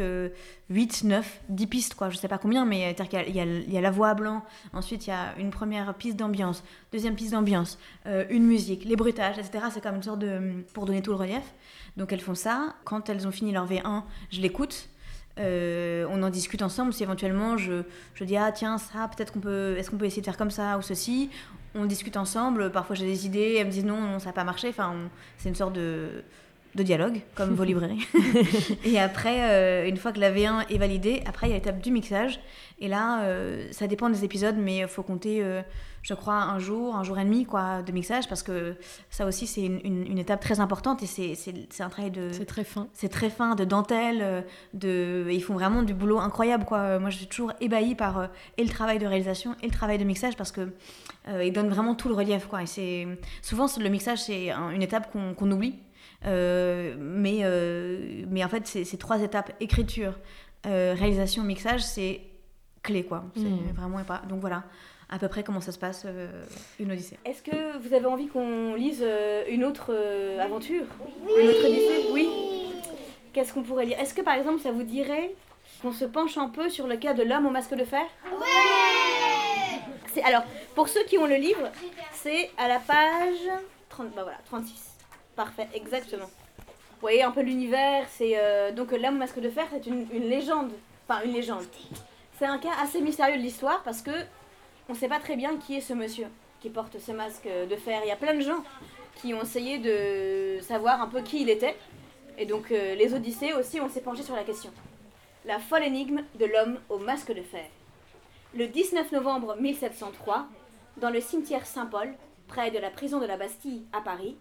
8, 0.70 1.04
9, 1.04 1.42
10 1.50 1.66
pistes, 1.68 1.96
quoi, 1.96 2.12
je 2.12 2.18
sais 2.18 2.28
pas 2.28 2.38
combien, 2.38 2.66
mais 2.66 2.96
a, 2.96 3.24
il 3.28 3.74
y 3.74 3.78
a 3.78 3.82
la 3.82 3.90
voix 3.90 4.10
à 4.10 4.14
blanc, 4.14 4.44
ensuite 4.72 5.08
il 5.08 5.10
y 5.10 5.14
a 5.14 5.34
une 5.40 5.50
première 5.50 5.96
piste 5.96 6.16
d'ambiance, 6.16 6.64
deuxième 6.92 7.16
piste 7.16 7.32
d'ambiance, 7.32 7.80
euh, 8.06 8.26
une 8.30 8.44
musique, 8.44 8.86
les 8.86 8.96
bruitages, 8.96 9.40
etc. 9.40 9.66
C'est 9.74 9.82
comme 9.82 9.96
une 9.96 10.04
sorte 10.04 10.20
de. 10.20 10.64
pour 10.76 10.86
donner 10.86 11.02
tout 11.02 11.12
le 11.12 11.18
relief. 11.18 11.56
Donc 11.98 12.14
elles 12.14 12.22
font 12.22 12.36
ça. 12.36 12.76
Quand 12.84 13.10
elles 13.10 13.28
ont 13.28 13.32
fini 13.32 13.52
leur 13.52 13.68
V1, 13.68 14.04
je 14.32 14.42
l'écoute. 14.42 14.90
on 15.38 16.22
en 16.22 16.30
discute 16.30 16.62
ensemble 16.62 16.94
si 16.94 17.02
éventuellement 17.02 17.58
je, 17.58 17.82
je 18.14 18.24
dis 18.26 18.38
ah 18.38 18.52
tiens 18.52 18.78
ça 18.78 19.08
peut-être 19.08 19.32
qu'on 19.32 19.40
peut 19.40 19.76
est-ce 19.78 19.90
qu'on 19.90 19.98
peut 19.98 20.06
essayer 20.06 20.22
de 20.22 20.26
faire 20.26 20.38
comme 20.38 20.52
ça 20.52 20.78
ou 20.78 20.82
ceci? 20.82 21.32
On 21.80 21.86
discute 21.86 22.18
ensemble, 22.18 22.72
parfois 22.72 22.96
j'ai 22.96 23.06
des 23.06 23.26
idées, 23.26 23.56
elles 23.58 23.68
me 23.68 23.72
disent 23.72 23.86
non, 23.86 24.20
ça 24.20 24.28
n'a 24.28 24.34
pas 24.34 24.44
marché, 24.44 24.70
enfin, 24.70 24.96
c'est 25.38 25.50
une 25.50 25.56
sorte 25.56 25.74
de, 25.74 26.24
de 26.76 26.84
dialogue, 26.84 27.22
comme 27.36 27.54
vos 27.54 27.64
librairies. 27.72 28.06
et 28.86 29.00
après, 29.00 29.52
euh, 29.52 29.88
une 29.88 29.98
fois 29.98 30.12
que 30.12 30.20
la 30.20 30.32
V1 30.32 30.68
est 30.70 30.78
validée, 30.78 31.24
après 31.26 31.48
il 31.48 31.50
y 31.52 31.54
a 31.54 31.58
l'étape 31.58 31.82
du 31.82 31.92
mixage, 31.92 32.40
et 32.80 32.88
là, 32.88 33.24
euh, 33.24 33.68
ça 33.72 33.88
dépend 33.88 34.10
des 34.10 34.24
épisodes, 34.24 34.56
mais 34.58 34.80
il 34.80 34.88
faut 34.88 35.04
compter, 35.04 35.40
euh, 35.44 35.62
je 36.02 36.14
crois, 36.14 36.36
un 36.36 36.60
jour, 36.60 36.96
un 36.96 37.04
jour 37.04 37.18
et 37.20 37.26
demi 37.26 37.46
quoi, 37.46 37.82
de 37.82 37.92
mixage, 37.92 38.28
parce 38.28 38.44
que 38.44 38.76
ça 39.10 39.26
aussi, 39.26 39.48
c'est 39.48 39.66
une, 39.66 40.18
étape 40.18 40.42
très 40.42 40.60
importante 40.60 41.02
et 41.04 41.06
c'est 41.06 41.82
un 41.82 41.90
travail 41.90 42.12
de. 42.12 42.32
C'est 42.32 42.46
très 42.46 42.64
fin. 42.64 42.88
C'est 42.94 43.10
très 43.10 43.30
fin, 43.30 43.56
de 43.56 43.64
dentelle, 43.64 44.20
euh, 44.22 44.42
de, 44.74 45.28
ils 45.32 45.44
font 45.44 45.54
vraiment 45.54 45.84
du 45.84 45.94
boulot 45.94 46.20
incroyable. 46.20 46.66
Quoi. 46.66 47.00
Moi, 47.00 47.10
je 47.10 47.18
suis 47.18 47.28
toujours 47.28 47.54
ébahie 47.62 47.96
par 47.96 48.30
et 48.58 48.64
le 48.64 48.70
travail 48.70 49.00
de 49.00 49.06
réalisation 49.06 49.56
et 49.62 49.68
le 49.68 49.72
travail 49.72 49.98
de 49.98 50.04
mixage, 50.04 50.36
parce 50.36 50.52
que 50.52 50.70
ils 51.42 51.54
donnent 51.54 51.70
vraiment 51.70 51.94
tout 51.94 52.10
le 52.10 52.16
relief. 52.16 52.48
Quoi. 52.48 52.62
Et 52.78 53.08
souvent, 53.42 53.68
le 53.80 53.90
mixage, 53.90 54.24
c'est 54.24 54.52
une 54.52 54.82
étape 54.82 55.12
qu'on 55.12 55.52
oublie. 55.52 55.76
mais, 56.24 57.44
mais 58.28 58.44
en 58.44 58.50
fait, 58.50 58.66
c'est 58.68 58.98
trois 58.98 59.22
étapes 59.22 59.52
écriture, 59.60 60.14
réalisation, 60.66 61.44
mixage, 61.44 61.84
c'est 61.84 62.22
clé, 62.82 63.04
quoi. 63.04 63.26
C'est 63.36 63.44
hmm. 63.44 63.74
vraiment 63.76 64.04
pas. 64.04 64.22
Donc 64.28 64.42
voilà, 64.42 64.64
à 65.10 65.18
peu 65.18 65.28
près 65.28 65.44
comment 65.44 65.62
ça 65.62 65.72
se 65.72 65.80
passe 65.80 66.04
euh, 66.06 66.28
une 66.80 66.92
Odyssée. 66.92 67.18
Est-ce 67.26 67.42
que 67.42 67.78
vous 67.80 67.94
avez 67.94 68.06
envie 68.06 68.28
qu'on 68.28 68.76
lise 68.76 69.02
euh, 69.02 69.44
une 69.50 69.64
autre 69.64 69.88
euh, 69.90 70.40
aventure? 70.40 70.86
Oui. 71.26 71.34
Une 71.42 71.50
autre 71.50 71.66
Odyssée? 71.66 72.10
Oui. 72.12 72.30
Qu'est-ce 73.34 73.54
qu'on 73.54 73.64
pourrait 73.64 73.86
lire? 73.86 74.00
Est-ce 74.00 74.14
que 74.14 74.22
par 74.22 74.36
exemple 74.36 74.60
ça 74.60 74.72
vous 74.72 74.84
dirait 74.84 75.34
qu'on 75.82 75.92
se 75.92 76.06
penche 76.06 76.38
un 76.38 76.50
peu 76.50 76.70
sur 76.70 76.88
le 76.88 76.98
cas 76.98 77.14
de 77.14 77.24
l'homme 77.24 77.46
au 77.48 77.50
masque 77.50 77.74
de 77.76 77.86
fer? 77.86 78.06
Ouais 78.24 80.22
Alors, 80.24 80.44
pour 80.76 80.90
ceux 80.90 81.04
qui 81.06 81.18
ont 81.18 81.28
le 81.28 81.36
livre, 81.36 81.70
c'est 82.14 82.52
à 82.58 82.68
la 82.68 82.80
page 82.80 83.50
30, 83.90 84.14
bah 84.16 84.24
voilà, 84.24 84.38
36. 84.46 84.98
Parfait, 85.36 85.68
exactement. 85.74 86.26
Vous 86.26 87.02
voyez 87.02 87.24
un 87.24 87.32
peu 87.32 87.42
l'univers, 87.42 88.06
c'est 88.10 88.36
donc 88.74 88.92
l'homme 88.92 89.16
au 89.16 89.20
masque 89.20 89.40
de 89.40 89.50
fer, 89.50 89.66
c'est 89.72 89.86
une, 89.88 90.06
une 90.12 90.28
légende. 90.28 90.72
Enfin, 91.08 91.22
une 91.24 91.34
légende 91.34 91.64
c'est 92.40 92.46
un 92.46 92.58
cas 92.58 92.72
assez 92.82 93.02
mystérieux 93.02 93.38
de 93.38 93.42
l'histoire 93.42 93.84
parce 93.84 94.02
que 94.02 94.12
on 94.90 94.94
ne 94.94 94.98
sait 94.98 95.08
pas 95.08 95.20
très 95.20 95.36
bien 95.36 95.58
qui 95.58 95.76
est 95.76 95.82
ce 95.82 95.94
monsieur 95.94 96.28
qui 96.60 96.70
porte 96.70 97.00
ce 97.00 97.12
masque 97.12 97.48
de 97.48 97.76
fer. 97.76 98.02
Il 98.04 98.10
y 98.10 98.12
a 98.12 98.18
plein 98.18 98.34
de 98.34 98.42
gens 98.42 98.64
qui 99.16 99.34
ont 99.34 99.42
essayé 99.44 99.78
de 99.78 100.60
savoir 100.62 101.02
un 101.02 101.08
peu 101.08 101.22
qui 101.22 101.42
il 101.42 101.50
était. 101.50 101.78
Et 102.38 102.46
donc 102.46 102.72
euh, 102.72 102.96
les 102.96 103.14
Odyssées 103.14 103.54
aussi, 103.54 103.80
on 103.80 103.88
s'est 103.88 104.02
penché 104.02 104.24
sur 104.24 104.36
la 104.36 104.44
question. 104.44 104.72
La 105.46 105.60
folle 105.60 105.84
énigme 105.84 106.24
de 106.38 106.46
l'homme 106.46 106.80
au 106.90 106.98
masque 106.98 107.34
de 107.34 107.42
fer. 107.42 107.66
Le 108.56 108.68
19 108.68 109.12
novembre 109.12 109.56
1703, 109.60 110.48
dans 110.98 111.12
le 111.12 111.22
cimetière 111.22 111.66
Saint-Paul, 111.66 112.14
près 112.48 112.72
de 112.72 112.80
la 112.80 112.90
prison 112.90 113.20
de 113.20 113.26
la 113.26 113.38
Bastille 113.38 113.84
à 113.94 114.02
Paris, 114.02 114.38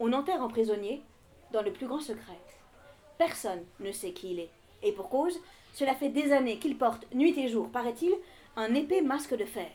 on 0.00 0.12
enterre 0.12 0.42
un 0.42 0.48
prisonnier 0.48 1.00
dans 1.52 1.62
le 1.62 1.72
plus 1.72 1.86
grand 1.86 2.00
secret. 2.00 2.38
Personne 3.18 3.64
ne 3.80 3.92
sait 3.92 4.10
qui 4.10 4.32
il 4.32 4.40
est. 4.40 4.50
Et 4.82 4.92
pour 4.92 5.08
cause, 5.08 5.38
cela 5.72 5.94
fait 5.94 6.08
des 6.08 6.32
années 6.32 6.58
qu'il 6.58 6.76
porte 6.76 7.06
nuit 7.14 7.38
et 7.38 7.48
jour, 7.48 7.68
paraît-il, 7.70 8.14
un 8.56 8.74
épais 8.74 9.02
masque 9.02 9.36
de 9.36 9.44
fer. 9.44 9.68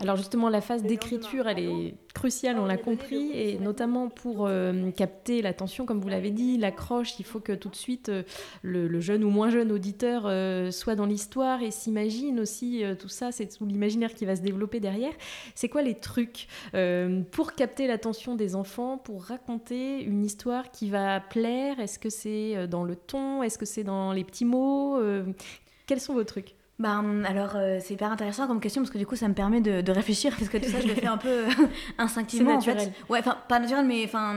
Alors 0.00 0.16
justement, 0.16 0.48
la 0.48 0.60
phase 0.60 0.82
d'écriture, 0.82 1.48
elle 1.48 1.58
est 1.58 1.94
cruciale, 2.14 2.58
on 2.58 2.66
l'a 2.66 2.76
compris, 2.76 3.30
et 3.32 3.58
notamment 3.58 4.08
pour 4.08 4.46
euh, 4.46 4.90
capter 4.90 5.42
l'attention, 5.42 5.86
comme 5.86 6.00
vous 6.00 6.08
l'avez 6.08 6.30
dit, 6.30 6.58
l'accroche, 6.58 7.18
il 7.18 7.24
faut 7.24 7.40
que 7.40 7.52
tout 7.52 7.68
de 7.68 7.76
suite 7.76 8.08
euh, 8.08 8.22
le, 8.62 9.00
jeune 9.00 9.24
ou 9.24 9.30
moins 9.30 9.50
jeune 9.50 9.70
auditeur 9.70 10.22
euh, 10.26 10.70
soit 10.70 10.94
dans 10.94 11.06
l'histoire 11.06 11.62
et 11.62 11.70
s'imagine 11.70 12.40
aussi 12.40 12.82
tout 12.98 13.08
ça, 13.08 13.32
c'est 13.32 13.46
tout 13.46 13.66
l'imaginaire 13.66 14.14
qui 14.14 14.24
va 14.24 14.36
se 14.36 14.40
développer 14.40 14.80
derrière. 14.80 15.12
C'est 15.54 15.68
quoi 15.68 15.82
les 15.82 15.94
trucs 15.94 16.48
pour 17.30 17.52
capter 17.54 17.86
l'attention 17.86 18.34
des 18.34 18.54
enfants, 18.54 18.98
pour 18.98 19.24
raconter 19.24 20.02
une 20.02 20.24
histoire 20.24 20.70
qui 20.70 20.90
va 20.90 21.20
plaire? 21.20 21.80
Est-ce 21.80 21.98
que 21.98 22.10
c'est 22.10 22.66
dans 22.66 22.84
le 22.84 22.96
ton? 22.96 23.42
Est-ce 23.42 23.58
que 23.58 23.66
c'est 23.66 23.84
dans 23.84 24.12
les 24.12 24.24
petits 24.24 24.44
mots 24.44 24.98
Quels 25.86 26.00
sont 26.00 26.14
vos 26.14 26.24
trucs? 26.24 26.57
Bah, 26.78 27.02
alors, 27.24 27.56
euh, 27.56 27.78
c'est 27.82 27.94
hyper 27.94 28.12
intéressant 28.12 28.46
comme 28.46 28.60
question 28.60 28.82
parce 28.82 28.92
que 28.92 28.98
du 28.98 29.06
coup, 29.06 29.16
ça 29.16 29.26
me 29.26 29.34
permet 29.34 29.60
de, 29.60 29.90
réfléchir 29.90 30.32
parce 30.36 30.48
que 30.48 30.58
tout 30.58 30.70
ça, 30.70 30.80
je 30.80 30.86
le 30.86 30.94
fais 30.94 31.08
un 31.08 31.16
peu 31.16 31.46
instinctivement. 31.98 32.54
naturel. 32.54 32.78
En 32.78 32.80
fait. 32.84 32.92
Ouais, 33.08 33.18
enfin, 33.18 33.36
pas 33.48 33.58
naturel, 33.58 33.84
mais 33.84 34.04
enfin, 34.04 34.36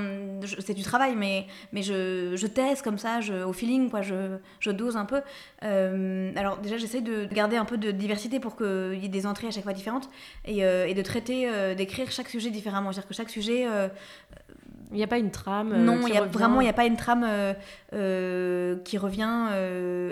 c'est 0.60 0.74
du 0.74 0.81
travail, 0.81 1.13
mais, 1.15 1.45
mais 1.71 1.83
je, 1.83 2.36
je 2.36 2.48
teste 2.48 2.81
comme 2.81 2.98
ça, 2.98 3.21
je, 3.21 3.43
au 3.43 3.53
feeling, 3.53 3.91
quoi, 3.91 4.01
je, 4.01 4.38
je 4.60 4.71
dose 4.71 4.98
un 4.98 5.05
peu. 5.05 5.21
Euh, 5.63 6.31
alors, 6.36 6.57
déjà, 6.57 6.77
j'essaie 6.77 7.01
de 7.01 7.25
garder 7.25 7.57
un 7.57 7.65
peu 7.65 7.77
de 7.77 7.91
diversité 7.91 8.39
pour 8.39 8.57
qu'il 8.57 8.98
y 9.00 9.05
ait 9.05 9.10
des 9.10 9.27
entrées 9.27 9.48
à 9.48 9.51
chaque 9.51 9.63
fois 9.63 9.74
différentes 9.74 10.10
et, 10.45 10.65
euh, 10.65 10.88
et 10.88 10.95
de 10.95 11.01
traiter, 11.03 11.48
d'écrire 11.75 12.10
chaque 12.12 12.29
sujet 12.29 12.50
différemment. 12.50 12.91
C'est-à-dire 12.91 13.10
que 13.10 13.13
chaque 13.13 13.29
sujet 13.29 13.67
il 14.91 14.98
n'y 14.98 15.03
a 15.03 15.07
pas 15.07 15.17
une 15.17 15.31
trame. 15.31 15.71
Euh, 15.71 15.77
non, 15.77 16.05
y 16.07 16.17
a, 16.17 16.25
vraiment, 16.25 16.62
il 16.62 16.65
n'y 16.65 16.69
a 16.69 16.74
pas 16.74 16.86
une 16.86 16.98
trame 16.98 17.25
euh, 17.27 17.53
euh, 17.93 18.77
qui 18.83 18.98
revient. 18.98 19.48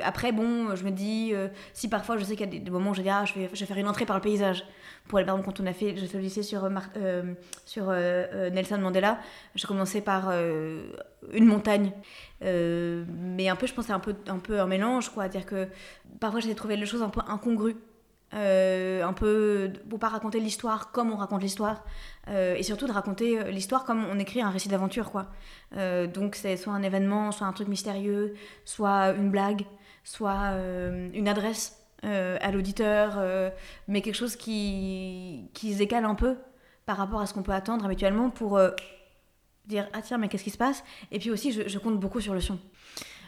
après, 0.03 0.31
bon, 0.31 0.75
je 0.75 0.83
me 0.83 0.91
dis, 0.91 1.33
si 1.74 1.89
parfois 1.89 2.17
je 2.17 2.24
sais 2.24 2.36
qu'il 2.36 2.53
y 2.53 2.57
a 2.57 2.59
des, 2.59 2.71
moments 2.71 2.91
où 2.91 2.93
je 2.93 3.01
dis, 3.01 3.09
ah, 3.09 3.25
je 3.25 3.33
vais, 3.33 3.50
je 3.53 3.59
vais 3.59 3.65
faire 3.65 3.77
une 3.77 3.88
entrée 3.88 4.05
par 4.05 4.15
le 4.15 4.21
paysage. 4.21 4.65
Pour 5.07 5.17
aller, 5.17 5.25
par 5.25 5.36
exemple, 5.36 5.53
quand 5.53 5.63
on 5.63 5.67
a 5.67 5.74
fait, 5.74 5.98
je 5.98 6.05
fais 6.05 6.17
le 6.17 6.24
lycée 6.24 6.43
sur, 6.43 6.69
sur 7.65 7.91
Nelson 7.91 8.77
Mandela, 8.77 9.19
j'ai 9.55 9.67
commencé 9.67 10.01
par 10.01 10.31
une 10.31 11.45
montagne. 11.45 11.91
mais 12.41 13.50
un 13.50 13.55
peu, 13.55 13.67
je 13.67 13.74
pense, 13.74 13.86
c'est 13.88 13.93
un 13.93 14.00
peu, 14.00 14.15
un 14.27 14.39
peu 14.39 14.59
un 14.59 14.67
mélange, 14.67 15.09
quoi. 15.09 15.27
dire 15.27 15.45
que 15.45 15.67
parfois, 16.19 16.39
j'ai 16.39 16.55
trouvé 16.55 16.77
les 16.77 16.86
choses 16.86 17.03
un 17.03 17.09
peu 17.09 17.21
incongrues. 17.27 17.75
Euh, 18.36 19.03
un 19.03 19.13
peu 19.13 19.74
pour 19.89 19.98
pas 19.98 20.09
raconter 20.09 20.39
l'histoire 20.39 20.91
comme 20.91 21.12
on 21.12 21.15
raconte 21.15 21.41
l'histoire 21.41 21.83
euh, 22.27 22.53
et 22.53 22.62
surtout 22.62 22.86
de 22.86 22.91
raconter 22.91 23.39
euh, 23.39 23.50
l'histoire 23.50 23.86
comme 23.86 24.05
on 24.05 24.19
écrit 24.19 24.39
un 24.39 24.51
récit 24.51 24.69
d'aventure 24.69 25.09
quoi. 25.09 25.31
Donc 26.13 26.36
c'est 26.36 26.55
soit 26.55 26.74
un 26.74 26.83
événement 26.83 27.31
soit 27.31 27.48
un 27.48 27.53
truc 27.53 27.67
mystérieux 27.67 28.36
soit 28.65 29.13
une 29.13 29.31
blague 29.31 29.63
soit 30.03 30.53
une 31.13 31.27
adresse 31.27 31.77
à 32.03 32.51
l'auditeur 32.51 33.19
mais 33.88 34.01
quelque 34.01 34.15
chose 34.15 34.36
qui 34.36 35.50
qui 35.53 35.74
se 35.74 35.79
décale 35.79 36.05
un 36.05 36.15
peu 36.15 36.38
par 36.86 36.98
rapport 36.98 37.21
à 37.21 37.27
ce 37.27 37.33
qu'on 37.33 37.43
peut 37.43 37.51
attendre 37.51 37.86
habituellement 37.86 38.29
pour 38.31 38.59
dire 39.65 39.88
ah 39.93 40.01
tiens 40.01 40.17
mais 40.17 40.27
qu'est-ce 40.27 40.43
qui 40.43 40.50
se 40.50 40.57
passe? 40.57 40.83
Et 41.12 41.19
puis 41.19 41.29
aussi 41.29 41.51
je, 41.51 41.67
je 41.67 41.79
compte 41.79 42.00
beaucoup 42.00 42.21
sur 42.21 42.33
le 42.33 42.41
son 42.41 42.59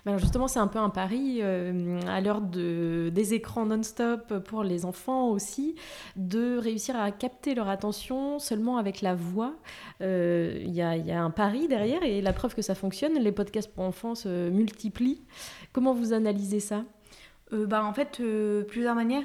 alors 0.05 0.19
justement, 0.19 0.47
c'est 0.47 0.59
un 0.59 0.67
peu 0.67 0.79
un 0.79 0.89
pari 0.89 1.39
euh, 1.41 1.99
à 2.07 2.21
l'heure 2.21 2.41
de, 2.41 3.11
des 3.13 3.33
écrans 3.35 3.65
non-stop 3.65 4.39
pour 4.39 4.63
les 4.63 4.85
enfants 4.85 5.29
aussi, 5.29 5.75
de 6.15 6.57
réussir 6.57 6.95
à 6.95 7.11
capter 7.11 7.53
leur 7.53 7.69
attention 7.69 8.39
seulement 8.39 8.77
avec 8.77 9.01
la 9.01 9.13
voix. 9.13 9.53
Euh, 10.01 10.59
il 10.63 10.73
y, 10.73 10.81
a, 10.81 11.23
un 11.23 11.29
pari 11.29 11.67
derrière 11.67 12.01
et 12.01 12.21
la 12.21 12.33
preuve 12.33 12.55
que 12.55 12.63
ça 12.63 12.73
fonctionne, 12.73 13.13
les 13.19 13.31
podcasts 13.31 13.71
pour 13.71 13.83
enfants 13.83 14.15
se 14.15 14.49
multiplient. 14.49 15.21
Comment 15.71 15.93
vous 15.93 16.13
analysez 16.13 16.59
ça? 16.59 16.83
Euh, 17.53 17.65
bah, 17.65 17.83
En 17.83 17.93
fait, 17.93 18.19
euh, 18.19 18.63
plusieurs 18.63 18.95
manières. 18.95 19.23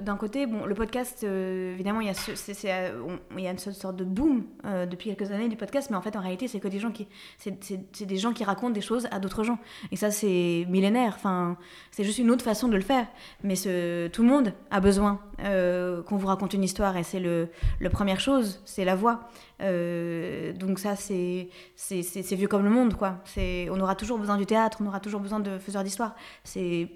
D'un 0.00 0.16
côté, 0.16 0.46
bon, 0.46 0.64
le 0.66 0.74
podcast, 0.74 1.22
euh, 1.24 1.74
évidemment, 1.74 2.00
il 2.00 2.06
y, 2.06 2.10
a 2.10 2.92
il 3.36 3.44
y 3.44 3.46
a 3.46 3.50
une 3.50 3.58
sorte 3.58 3.96
de 3.96 4.04
boom 4.04 4.44
depuis 4.90 5.14
quelques 5.14 5.30
années 5.30 5.48
du 5.48 5.56
podcast, 5.56 5.90
mais 5.90 5.96
en 5.96 6.02
fait, 6.02 6.16
en 6.16 6.20
réalité, 6.20 6.48
c'est 6.48 6.60
que 6.60 6.68
des 6.68 6.80
gens 6.80 6.90
qui, 6.90 7.06
c'est, 7.38 8.04
des 8.04 8.16
gens 8.16 8.32
qui 8.32 8.44
racontent 8.44 8.70
des 8.70 8.80
choses 8.80 9.06
à 9.10 9.20
d'autres 9.20 9.44
gens. 9.44 9.58
Et 9.92 9.96
ça, 9.96 10.10
c'est 10.10 10.66
millénaire. 10.68 11.14
Enfin, 11.16 11.56
c'est 11.90 12.04
juste 12.04 12.18
une 12.18 12.30
autre 12.30 12.44
façon 12.44 12.68
de 12.68 12.74
le 12.74 12.82
faire. 12.82 13.06
Mais 13.44 13.54
ce, 13.56 14.08
tout 14.08 14.22
le 14.22 14.28
monde 14.28 14.52
a 14.70 14.80
besoin 14.80 15.20
qu'on 15.38 16.16
vous 16.16 16.26
raconte 16.26 16.54
une 16.54 16.64
histoire, 16.64 16.96
et 16.96 17.04
c'est 17.04 17.22
la 17.80 17.90
première 17.90 18.20
chose, 18.20 18.60
c'est 18.64 18.84
la 18.84 18.96
voix. 18.96 19.28
donc 19.60 20.78
ça, 20.78 20.96
c'est, 20.96 21.48
vieux 22.32 22.48
comme 22.48 22.64
le 22.64 22.70
monde, 22.70 22.94
quoi. 22.94 23.18
On 23.36 23.80
aura 23.80 23.94
toujours 23.94 24.18
besoin 24.18 24.36
du 24.36 24.46
théâtre, 24.46 24.78
on 24.80 24.86
aura 24.86 25.00
toujours 25.00 25.20
besoin 25.20 25.40
de 25.40 25.58
faiseurs 25.58 25.84
d'histoire. 25.84 26.16
C'est 26.42 26.88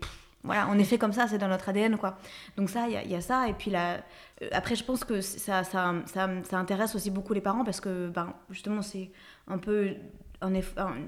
voilà, 0.45 0.69
on 0.71 0.79
est 0.79 0.85
fait 0.85 0.99
comme 0.99 1.13
ça, 1.13 1.29
c'est 1.29 1.39
dans 1.39 1.49
notre 1.49 1.69
ADN, 1.69 1.97
quoi. 1.97 2.19
Donc 2.57 2.69
ça, 2.69 2.89
il 2.89 3.11
y, 3.11 3.15
a 3.15 3.21
ça. 3.21 3.49
Et 3.49 3.53
puis 3.53 3.71
là, 3.71 4.03
euh, 4.43 4.49
après, 4.51 4.75
je 4.75 4.85
pense 4.85 5.05
que 5.05 5.21
ça, 5.21 5.63
ça, 5.63 5.95
ça, 6.07 6.29
ça, 6.43 6.59
intéresse 6.59 6.95
aussi 6.97 7.11
beaucoup 7.11 7.33
les 7.33 7.41
parents 7.41 7.65
parce 7.65 7.81
que, 7.81 8.09
ben, 8.09 8.35
justement, 8.51 8.83
c'est 8.83 9.13
un 9.47 9.59
peu 9.59 9.95
une 10.43 10.63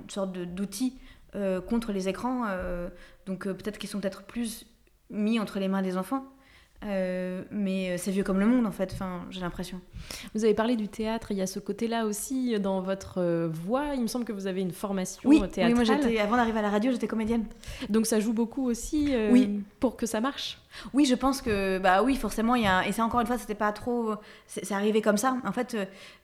sorte 0.08 0.32
d'outil 0.32 0.98
euh, 1.34 1.60
contre 1.60 1.92
les 1.92 2.08
écrans. 2.08 2.44
Euh, 2.48 2.88
donc 3.26 3.44
peut-être 3.44 3.78
qu'ils 3.78 3.90
sont 3.90 4.00
peut-être 4.00 4.22
plus 4.22 4.66
mis 5.10 5.40
entre 5.40 5.58
les 5.58 5.68
mains 5.68 5.82
des 5.82 5.96
enfants. 5.96 6.24
Euh, 6.86 7.42
mais 7.50 7.90
euh, 7.90 7.94
c'est 7.96 8.10
vieux 8.10 8.24
comme 8.24 8.38
le 8.38 8.46
monde 8.46 8.66
en 8.66 8.70
fait, 8.70 8.90
enfin, 8.92 9.22
j'ai 9.30 9.40
l'impression. 9.40 9.80
Vous 10.34 10.44
avez 10.44 10.54
parlé 10.54 10.76
du 10.76 10.88
théâtre, 10.88 11.30
il 11.30 11.38
y 11.38 11.42
a 11.42 11.46
ce 11.46 11.58
côté-là 11.58 12.04
aussi 12.04 12.58
dans 12.60 12.80
votre 12.80 13.18
euh, 13.18 13.48
voix. 13.50 13.94
Il 13.94 14.02
me 14.02 14.06
semble 14.06 14.24
que 14.24 14.32
vous 14.32 14.46
avez 14.46 14.60
une 14.60 14.70
formation 14.70 15.22
oui, 15.24 15.40
théâtrale. 15.40 15.66
Oui, 15.68 15.74
moi 15.74 15.84
j'étais, 15.84 16.18
avant 16.18 16.36
d'arriver 16.36 16.58
à 16.58 16.62
la 16.62 16.70
radio, 16.70 16.92
j'étais 16.92 17.06
comédienne. 17.06 17.46
Donc 17.88 18.06
ça 18.06 18.20
joue 18.20 18.32
beaucoup 18.32 18.66
aussi 18.66 19.14
oui. 19.30 19.62
pour 19.80 19.96
que 19.96 20.04
ça 20.04 20.20
marche 20.20 20.58
Oui, 20.92 21.06
je 21.06 21.14
pense 21.14 21.40
que, 21.40 21.78
bah 21.78 22.02
oui, 22.02 22.16
forcément, 22.16 22.54
il 22.54 22.64
y 22.64 22.66
a, 22.66 22.86
et 22.86 22.92
c'est 22.92 23.02
encore 23.02 23.20
une 23.20 23.26
fois, 23.26 23.38
c'était 23.38 23.54
pas 23.54 23.72
trop, 23.72 24.14
c'est, 24.46 24.70
arrivé 24.72 25.00
comme 25.00 25.16
ça. 25.16 25.36
En 25.44 25.52
fait, 25.52 25.76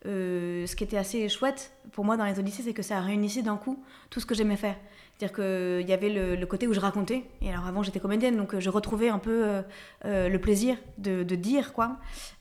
ce 0.05 0.77
qui 0.77 0.85
était 0.85 0.99
assez 0.99 1.29
chouette 1.29 1.73
pour 1.93 2.05
moi 2.05 2.17
dans 2.17 2.25
les 2.25 2.39
Odyssées, 2.39 2.63
c'est 2.63 2.75
que 2.75 2.83
ça 2.83 3.01
réunissait 3.01 3.43
d'un 3.43 3.57
coup 3.57 3.83
tout 4.11 4.21
ce 4.21 4.27
que 4.27 4.35
j'aimais 4.35 4.57
faire. 4.57 4.77
C'est-à-dire 5.21 5.37
qu'il 5.37 5.87
y 5.87 5.93
avait 5.93 6.09
le, 6.09 6.47
côté 6.47 6.67
où 6.67 6.73
je 6.73 6.81
racontais. 6.81 7.25
Et 7.43 7.51
alors 7.51 7.67
avant, 7.67 7.83
j'étais 7.83 8.01
comédienne, 8.01 8.39
donc 8.39 8.55
euh, 8.55 8.61
je 8.61 8.71
retrouvais 8.71 9.11
un 9.11 9.19
peu 9.19 9.45
euh, 9.45 9.63
euh, 10.07 10.31
le 10.31 10.41
plaisir 10.41 10.79
de, 10.97 11.23
dire, 11.35 11.75
quoi. 11.75 11.99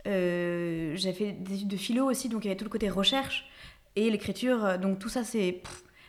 Euh, 0.08 0.94
J'ai 0.96 1.12
fait 1.12 1.34
des 1.34 1.56
études 1.56 1.68
de 1.68 1.76
philo 1.76 2.10
aussi, 2.10 2.30
donc 2.30 2.46
il 2.46 2.48
y 2.48 2.52
avait 2.52 2.58
tout 2.58 2.64
le 2.64 2.70
côté 2.70 2.88
recherche 2.88 3.50
et 3.98 4.10
l'écriture. 4.10 4.80
Donc 4.80 4.98
tout 4.98 5.10
ça, 5.10 5.26
c'est 5.26 5.62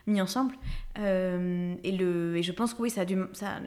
mis 0.07 0.21
ensemble. 0.21 0.55
et, 0.97 1.93
le, 1.93 2.37
et 2.37 2.43
je 2.45 2.53
pense 2.53 2.73
que 2.75 2.83
oui, 2.83 2.91
ça 2.91 3.01
a 3.01 3.05
ça, 3.33 3.59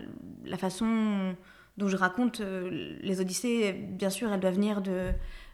la 0.46 0.58
façon 0.58 1.36
dont 1.76 1.90
je 1.90 1.98
raconte 1.98 2.40
les 2.40 3.20
Odyssées, 3.20 3.74
bien 3.74 4.10
sûr, 4.12 4.32
elle 4.32 4.40
doit 4.40 4.52
venir 4.52 4.82
de, 4.82 5.10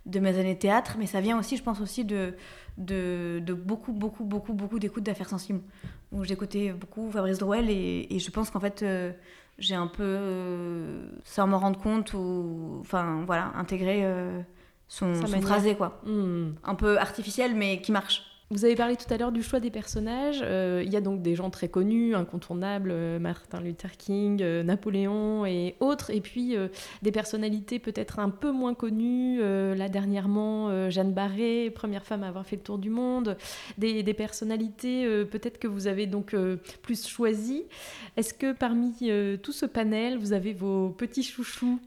de 0.05 0.19
mes 0.19 0.37
années 0.37 0.53
de 0.53 0.59
théâtre, 0.59 0.97
mais 0.99 1.07
ça 1.07 1.19
vient 1.19 1.39
aussi, 1.39 1.57
je 1.57 1.63
pense 1.63 1.81
aussi, 1.81 2.05
de, 2.05 2.35
de, 2.77 3.41
de 3.43 3.53
beaucoup, 3.53 3.93
beaucoup, 3.93 4.23
beaucoup, 4.23 4.53
beaucoup 4.53 4.77
d'écoute 4.77 5.03
d'affaires 5.03 5.29
sensibles. 5.29 5.61
Où 6.11 6.23
j'écoutais 6.23 6.71
beaucoup 6.73 7.11
Fabrice 7.11 7.37
Drouel 7.37 7.69
et, 7.69 8.07
et 8.09 8.19
je 8.19 8.31
pense 8.31 8.49
qu'en 8.49 8.59
fait, 8.59 8.81
euh, 8.81 9.11
j'ai 9.59 9.75
un 9.75 9.87
peu, 9.87 10.03
euh, 10.03 11.09
sans 11.23 11.47
m'en 11.47 11.59
rendre 11.59 11.79
compte, 11.79 12.13
ou, 12.13 12.77
enfin, 12.81 13.23
voilà, 13.25 13.51
intégré 13.55 14.03
euh, 14.03 14.41
son, 14.87 15.13
son 15.13 15.41
phrasé, 15.41 15.75
quoi. 15.75 16.01
Hmm. 16.05 16.53
Un 16.63 16.75
peu 16.75 16.97
artificiel, 16.97 17.55
mais 17.55 17.81
qui 17.81 17.91
marche. 17.91 18.23
Vous 18.51 18.65
avez 18.65 18.75
parlé 18.75 18.95
tout 18.95 19.13
à 19.13 19.17
l'heure 19.17 19.31
du 19.31 19.43
choix 19.43 19.59
des 19.59 19.69
personnages. 19.69 20.39
Euh, 20.41 20.81
il 20.83 20.91
y 20.91 20.95
a 20.95 21.01
donc 21.01 21.21
des 21.21 21.35
gens 21.35 21.51
très 21.51 21.67
connus, 21.67 22.15
incontournables, 22.15 22.89
euh, 22.91 23.19
Martin 23.19 23.61
Luther 23.61 23.95
King, 23.95 24.41
euh, 24.41 24.63
Napoléon 24.63 25.45
et 25.45 25.75
autres, 25.79 26.09
et 26.09 26.19
puis 26.19 26.55
des 27.03 27.11
personnalités 27.11 27.77
peut-être 27.77 28.17
un 28.17 28.31
peu 28.31 28.51
moins 28.51 28.73
connues. 28.73 29.39
là 29.39 29.87
dernièrement, 29.87 30.89
Jeanne 30.89 31.13
Barré, 31.13 31.69
première 31.69 32.05
femme 32.05 32.23
à 32.23 32.27
avoir 32.27 32.45
fait 32.45 32.55
le 32.55 32.63
tour 32.63 32.79
du 32.79 32.89
monde. 32.89 33.37
Des, 33.77 34.01
des 34.01 34.13
personnalités 34.15 35.05
peut-être 35.25 35.59
que 35.59 35.67
vous 35.67 35.87
avez 35.87 36.07
donc 36.07 36.35
plus 36.81 37.07
choisies. 37.07 37.65
Est-ce 38.17 38.33
que 38.33 38.53
parmi 38.53 39.11
tout 39.43 39.51
ce 39.51 39.65
panel, 39.65 40.17
vous 40.17 40.33
avez 40.33 40.53
vos 40.53 40.89
petits 40.89 41.23
chouchous? 41.23 41.79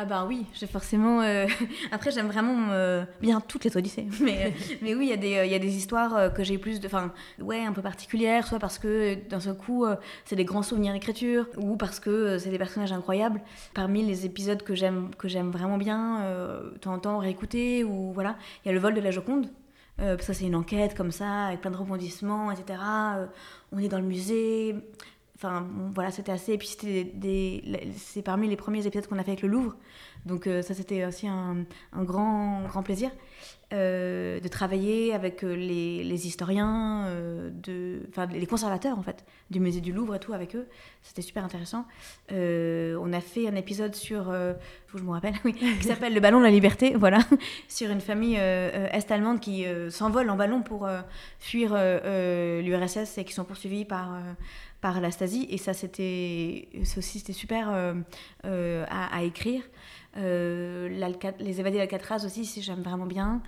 Ah 0.00 0.04
ben 0.04 0.26
oui, 0.28 0.46
j'ai 0.54 0.68
forcément... 0.68 1.22
Euh, 1.22 1.48
après, 1.90 2.12
j'aime 2.12 2.28
vraiment 2.28 2.68
euh, 2.70 3.04
bien 3.20 3.40
toutes 3.40 3.64
les 3.64 3.76
Odyssées. 3.76 4.06
Mais, 4.20 4.54
mais 4.82 4.94
oui, 4.94 5.10
il 5.12 5.24
y, 5.24 5.28
y, 5.28 5.54
a 5.54 5.58
des 5.58 5.76
histoires 5.76 6.16
euh, 6.16 6.28
que 6.28 6.44
j'ai 6.44 6.56
plus 6.56 6.78
de... 6.78 6.86
Enfin, 6.86 7.12
ouais, 7.40 7.64
un 7.64 7.72
peu 7.72 7.82
particulières, 7.82 8.46
soit 8.46 8.60
parce 8.60 8.78
que 8.78 9.16
d'un 9.28 9.40
seul 9.40 9.56
coup, 9.56 9.84
c'est 10.24 10.36
des 10.36 10.44
grands 10.44 10.62
souvenirs 10.62 10.92
d'écriture, 10.92 11.48
ou 11.56 11.76
parce 11.76 11.98
que 11.98 12.38
c'est 12.38 12.50
des 12.50 12.58
personnages 12.58 12.92
incroyables. 12.92 13.40
Parmi 13.74 14.04
les 14.04 14.24
épisodes 14.24 14.62
que 14.62 14.76
j'aime 14.76 15.10
que 15.18 15.26
j'aime 15.26 15.50
vraiment 15.50 15.78
bien, 15.78 16.20
de 16.72 16.78
temps 16.78 16.92
en 16.94 16.98
temps 16.98 17.18
réécouter, 17.18 17.82
ou 17.82 18.12
voilà, 18.12 18.36
il 18.64 18.68
y 18.68 18.70
a 18.70 18.74
le 18.74 18.78
vol 18.78 18.94
de 18.94 19.00
la 19.00 19.10
Joconde. 19.10 19.48
ça, 19.98 20.32
c'est 20.32 20.44
une 20.44 20.54
enquête 20.54 20.94
comme 20.94 21.10
ça, 21.10 21.46
avec 21.46 21.60
plein 21.60 21.70
de 21.70 21.76
rebondissements, 21.76 22.52
etc. 22.52 22.78
on 23.72 23.78
est 23.78 23.88
dans 23.88 23.98
le 23.98 24.06
musée 24.06 24.76
Enfin, 25.38 25.66
voilà, 25.94 26.10
c'était 26.10 26.32
assez. 26.32 26.52
Et 26.52 26.58
puis, 26.58 26.68
c'était 26.68 27.04
des, 27.04 27.62
c'est 27.96 28.22
parmi 28.22 28.48
les 28.48 28.56
premiers 28.56 28.86
épisodes 28.86 29.06
qu'on 29.06 29.18
a 29.18 29.22
fait 29.22 29.30
avec 29.30 29.42
le 29.42 29.48
Louvre. 29.48 29.76
Donc, 30.26 30.48
ça, 30.62 30.74
c'était 30.74 31.04
aussi 31.06 31.28
un, 31.28 31.64
grand, 31.94 32.62
grand 32.66 32.82
plaisir. 32.82 33.10
Euh, 33.74 34.40
de 34.40 34.48
travailler 34.48 35.12
avec 35.12 35.44
euh, 35.44 35.54
les, 35.54 36.26
historiens, 36.26 37.04
euh, 37.08 37.50
de, 37.52 38.00
enfin, 38.08 38.24
les 38.24 38.46
conservateurs 38.46 38.98
en 38.98 39.02
fait, 39.02 39.26
du 39.50 39.60
musée 39.60 39.82
du 39.82 39.92
Louvre 39.92 40.14
et 40.14 40.18
tout 40.18 40.32
avec 40.32 40.56
eux. 40.56 40.66
C'était 41.02 41.20
super 41.20 41.44
intéressant. 41.44 41.84
on 42.30 43.12
a 43.12 43.20
fait 43.20 43.46
un 43.46 43.54
épisode 43.56 43.94
sur, 43.94 44.32
faut 44.86 44.96
que 44.96 44.98
je 44.98 45.04
me 45.04 45.10
rappelle, 45.10 45.34
oui, 45.44 45.52
qui 45.52 45.84
s'appelle 45.84 46.14
Le 46.14 46.20
ballon 46.20 46.38
de 46.38 46.44
la 46.44 46.50
liberté, 46.50 46.94
voilà, 46.96 47.18
sur 47.68 47.90
une 47.90 48.00
famille 48.00 48.36
est-allemande 48.36 49.38
qui 49.38 49.66
s'envole 49.90 50.30
en 50.30 50.36
ballon 50.36 50.62
pour 50.62 50.88
fuir 51.38 51.74
l'URSS 51.74 53.18
et 53.18 53.24
qui 53.24 53.34
sont 53.34 53.44
poursuivis 53.44 53.84
par 53.84 54.18
par 54.80 55.00
la 55.00 55.10
Stasi. 55.10 55.46
Et 55.50 55.58
ça, 55.58 55.72
c'était 55.72 56.68
aussi 56.96 57.20
super 57.32 57.68
à, 57.68 59.16
à, 59.16 59.22
écrire. 59.22 59.62
Euh, 60.16 60.88
les 61.38 61.60
évadés 61.60 61.78
d'Alcatraz 61.78 62.24
aussi, 62.24 62.44
si 62.44 62.62
j'aime 62.62 62.82
vraiment 62.82 63.06
bien. 63.06 63.42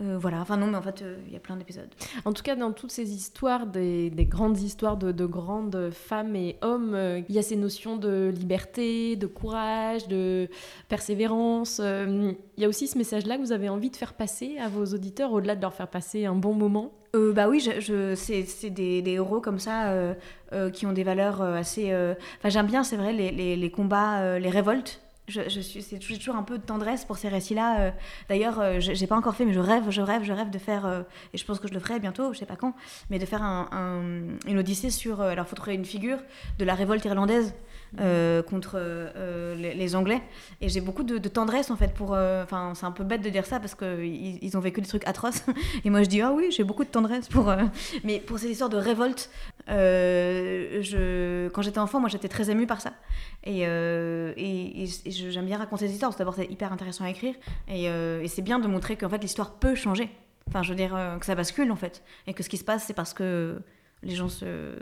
Euh, 0.00 0.18
voilà, 0.18 0.40
enfin 0.40 0.56
non, 0.56 0.66
mais 0.66 0.76
en 0.76 0.82
fait, 0.82 1.02
euh, 1.02 1.16
il 1.26 1.32
y 1.32 1.36
a 1.36 1.40
plein 1.40 1.56
d'épisodes. 1.56 1.88
En 2.24 2.32
tout 2.32 2.42
cas, 2.42 2.56
dans 2.56 2.72
toutes 2.72 2.90
ces 2.90 3.14
histoires, 3.14 3.66
des, 3.66 4.10
grandes 4.28 4.58
histoires 4.58 4.96
de, 4.96 5.26
grandes 5.26 5.90
femmes 5.92 6.34
et 6.34 6.56
hommes, 6.62 6.96
il 7.28 7.34
y 7.34 7.38
a 7.38 7.42
ces 7.42 7.56
notions 7.56 7.96
de 7.96 8.32
liberté, 8.34 9.16
de 9.16 9.26
courage, 9.26 10.08
de 10.08 10.48
persévérance. 10.88 11.80
Il 11.80 12.36
y 12.62 12.64
a 12.64 12.68
aussi 12.68 12.88
ce 12.88 12.98
message-là 12.98 13.36
que 13.36 13.42
vous 13.42 13.52
avez 13.52 13.68
envie 13.68 13.90
de 13.90 13.96
faire 13.96 14.14
passer 14.14 14.58
à 14.58 14.68
vos 14.68 14.84
auditeurs, 14.86 15.32
au-delà 15.32 15.54
de 15.54 15.62
leur 15.62 15.74
faire 15.74 15.88
passer 15.88 16.24
un 16.26 16.34
bon 16.34 16.54
moment? 16.54 16.92
bah 17.32 17.48
oui, 17.48 17.60
je, 17.60 18.16
c'est 18.16 18.70
des, 18.70 19.02
héros 19.06 19.40
comme 19.40 19.60
ça 19.60 19.94
qui 20.72 20.86
ont 20.86 20.92
des 20.92 21.04
valeurs 21.04 21.42
assez. 21.42 21.94
Enfin, 22.38 22.48
j'aime 22.48 22.66
bien, 22.66 22.82
c'est 22.82 22.96
vrai, 22.96 23.12
les, 23.12 23.56
les 23.56 23.70
combats, 23.70 24.38
les 24.40 24.50
révoltes 24.50 25.03
je, 25.28 25.60
c'est 25.60 25.98
toujours 25.98 26.36
un 26.36 26.42
peu 26.42 26.58
de 26.58 26.62
tendresse 26.62 27.04
pour 27.04 27.16
ces 27.16 27.28
récits-là. 27.28 27.80
Euh. 27.80 27.90
D'ailleurs, 28.28 28.60
euh, 28.60 28.76
j'ai 28.80 29.06
pas 29.06 29.16
encore 29.16 29.34
fait, 29.34 29.44
mais 29.44 29.54
je 29.54 29.60
rêve, 29.60 29.90
je 29.90 30.02
rêve, 30.02 30.22
je 30.22 30.32
rêve 30.32 30.50
de 30.50 30.58
faire, 30.58 30.84
euh, 30.84 31.02
et 31.32 31.38
je 31.38 31.44
pense 31.44 31.58
que 31.58 31.68
je 31.68 31.72
le 31.72 31.80
ferai 31.80 31.98
bientôt, 31.98 32.32
je 32.32 32.38
sais 32.38 32.46
pas 32.46 32.56
quand, 32.56 32.74
mais 33.10 33.18
de 33.18 33.24
faire 33.24 33.42
un, 33.42 33.66
une 34.46 34.58
odyssée 34.58 34.90
sur. 34.90 35.20
alors, 35.20 35.46
il 35.46 35.48
faut 35.48 35.56
trouver 35.56 35.74
une 35.74 35.84
figure 35.84 36.18
de 36.58 36.64
la 36.64 36.74
révolte 36.74 37.04
irlandaise 37.04 37.54
euh, 38.00 38.42
contre 38.42 38.74
euh, 38.76 39.54
les, 39.54 39.94
Anglais. 39.94 40.20
Et 40.60 40.68
j'ai 40.68 40.80
beaucoup 40.80 41.04
de, 41.04 41.18
tendresse 41.28 41.70
en 41.70 41.76
fait 41.76 41.94
pour. 41.94 42.14
Euh, 42.14 42.42
enfin, 42.42 42.72
c'est 42.74 42.86
un 42.86 42.90
peu 42.90 43.04
bête 43.04 43.22
de 43.22 43.30
dire 43.30 43.46
ça 43.46 43.60
parce 43.60 43.74
qu'ils 43.74 44.42
ils 44.42 44.56
ont 44.56 44.60
vécu 44.60 44.80
des 44.80 44.88
trucs 44.88 45.06
atroces. 45.06 45.44
Et 45.84 45.90
moi 45.90 46.02
je 46.02 46.08
dis 46.08 46.20
ah 46.20 46.32
oui, 46.32 46.50
j'ai 46.50 46.64
beaucoup 46.64 46.84
de 46.84 46.88
tendresse 46.88 47.28
pour. 47.28 47.54
Mais 48.02 48.18
pour 48.18 48.38
ces 48.38 48.50
histoires 48.50 48.70
de 48.70 48.76
révolte, 48.76 49.30
quand 49.68 49.74
j'étais 51.62 51.78
enfant, 51.78 52.00
moi 52.00 52.08
j'étais 52.08 52.28
très 52.28 52.50
émue 52.50 52.66
par 52.66 52.80
ça. 52.80 52.92
Et, 53.44 53.60
et, 53.62 54.86
j'aime 55.06 55.46
bien 55.46 55.58
raconter 55.58 55.86
des 55.86 55.92
histoires. 55.92 56.14
D'abord, 56.16 56.34
c'est 56.34 56.50
hyper 56.50 56.72
intéressant 56.72 57.04
à 57.04 57.10
écrire. 57.10 57.34
Et, 57.68 57.84
et 57.84 58.28
c'est 58.28 58.42
bien 58.42 58.58
de 58.58 58.66
montrer 58.66 58.96
qu'en 58.96 59.08
fait 59.08 59.18
l'histoire 59.18 59.52
peut 59.52 59.74
changer. 59.74 60.10
Enfin, 60.48 60.62
je 60.62 60.70
veux 60.70 60.76
dire 60.76 60.98
que 61.20 61.26
ça 61.26 61.34
bascule 61.34 61.70
en 61.70 61.76
fait. 61.76 62.02
Et 62.26 62.34
que 62.34 62.42
ce 62.42 62.48
qui 62.48 62.56
se 62.56 62.64
passe, 62.64 62.84
c'est 62.84 62.94
parce 62.94 63.14
que 63.14 63.60
les 64.02 64.14
gens 64.14 64.28
se 64.28 64.74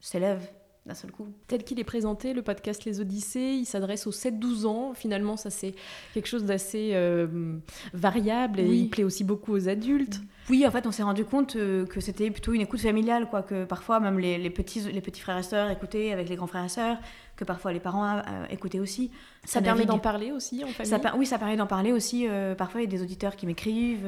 s'élèvent 0.00 0.48
d'un 0.86 0.94
seul 0.94 1.12
coup. 1.12 1.28
Tel 1.46 1.62
qu'il 1.62 1.78
est 1.78 1.84
présenté, 1.84 2.32
le 2.32 2.42
podcast 2.42 2.84
Les 2.84 3.00
Odyssées, 3.00 3.56
il 3.58 3.66
s'adresse 3.66 4.06
aux 4.06 4.12
7-12 4.12 4.66
ans. 4.66 4.94
Finalement, 4.94 5.36
ça 5.36 5.50
c'est 5.50 5.74
quelque 6.14 6.26
chose 6.26 6.44
d'assez 6.44 6.92
euh, 6.94 7.26
variable 7.92 8.60
et 8.60 8.66
il 8.66 8.88
plaît 8.88 9.04
aussi 9.04 9.24
beaucoup 9.24 9.52
aux 9.52 9.68
adultes. 9.68 10.20
Oui, 10.48 10.66
en 10.66 10.70
fait, 10.70 10.86
on 10.86 10.90
s'est 10.90 11.02
rendu 11.02 11.24
compte 11.24 11.54
euh, 11.56 11.86
que 11.86 12.00
c'était 12.00 12.30
plutôt 12.30 12.52
une 12.52 12.62
écoute 12.62 12.80
familiale, 12.80 13.28
quoi, 13.28 13.42
que 13.42 13.64
parfois 13.64 14.00
même 14.00 14.18
les, 14.18 14.50
petits, 14.50 14.80
les 14.80 15.00
petits 15.00 15.20
frères 15.20 15.38
et 15.38 15.42
sœurs 15.42 15.70
écoutaient 15.70 16.12
avec 16.12 16.28
les 16.28 16.36
grands 16.36 16.48
frères 16.48 16.64
et 16.64 16.70
sœurs, 16.70 16.98
que 17.40 17.44
parfois 17.44 17.72
les 17.72 17.80
parents 17.80 18.18
euh, 18.18 18.20
écoutaient 18.50 18.78
aussi. 18.78 19.10
Ça, 19.44 19.62
permet 19.62 19.86
d'en 19.86 19.98
parler 19.98 20.30
aussi 20.30 20.62
en 20.62 20.68
famille 20.68 21.18
Oui, 21.18 21.26
ça 21.26 21.38
permet 21.38 21.56
d'en 21.56 21.66
parler 21.66 21.90
aussi. 21.90 22.28
Euh, 22.28 22.54
parfois, 22.54 22.82
il 22.82 22.84
y 22.84 22.86
a 22.86 22.90
des 22.90 23.02
auditeurs 23.02 23.34
qui 23.34 23.46
m'écrivent. 23.46 24.06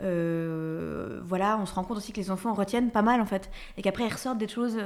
voilà, 0.00 1.58
on 1.60 1.66
se 1.66 1.74
rend 1.74 1.84
compte 1.84 1.98
aussi 1.98 2.12
que 2.12 2.20
les 2.20 2.30
enfants 2.30 2.54
retiennent 2.54 2.90
pas 2.90 3.02
mal 3.02 3.20
en 3.20 3.26
fait. 3.26 3.50
Et 3.76 3.82
qu'après, 3.82 4.04
ils 4.06 4.12
ressortent 4.12 4.38
des 4.38 4.48
choses 4.48 4.78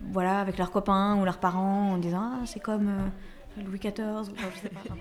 voilà, 0.00 0.38
avec 0.40 0.56
leurs 0.58 0.70
copains 0.70 1.20
ou 1.20 1.24
leurs 1.24 1.38
parents 1.38 1.92
en 1.92 1.98
disant 1.98 2.30
Ah, 2.34 2.46
c'est 2.46 2.60
comme 2.60 3.10
Louis 3.56 3.78
XIV. 3.78 4.30
je 4.54 4.60
sais 4.60 4.68
pas. 4.68 4.94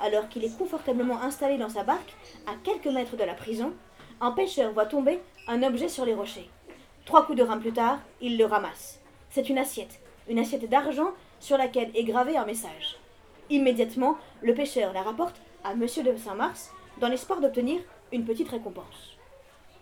Alors 0.00 0.28
qu'il 0.28 0.44
est 0.44 0.58
confortablement 0.58 1.22
installé 1.22 1.56
dans 1.56 1.70
sa 1.70 1.82
barque, 1.82 2.12
à 2.46 2.52
quelques 2.62 2.92
mètres 2.92 3.16
de 3.16 3.24
la 3.24 3.34
prison, 3.34 3.72
un 4.20 4.32
pêcheur 4.32 4.72
voit 4.72 4.86
tomber 4.86 5.20
un 5.48 5.62
objet 5.62 5.88
sur 5.88 6.04
les 6.04 6.14
rochers. 6.14 6.50
Trois 7.06 7.24
coups 7.24 7.38
de 7.38 7.44
rein 7.44 7.58
plus 7.58 7.72
tard, 7.72 8.00
il 8.20 8.36
le 8.36 8.44
ramasse. 8.44 9.00
C'est 9.30 9.48
une 9.48 9.58
assiette, 9.58 10.00
une 10.28 10.40
assiette 10.40 10.68
d'argent 10.68 11.12
sur 11.38 11.56
laquelle 11.56 11.92
est 11.94 12.02
gravé 12.02 12.36
un 12.36 12.44
message. 12.44 12.98
Immédiatement, 13.48 14.18
le 14.42 14.54
pêcheur 14.54 14.92
la 14.92 15.02
rapporte 15.02 15.40
à 15.62 15.76
Monsieur 15.76 16.02
de 16.02 16.16
Saint-Mars 16.16 16.72
dans 16.98 17.08
l'espoir 17.08 17.40
d'obtenir 17.40 17.80
une 18.10 18.24
petite 18.24 18.48
récompense. 18.48 19.16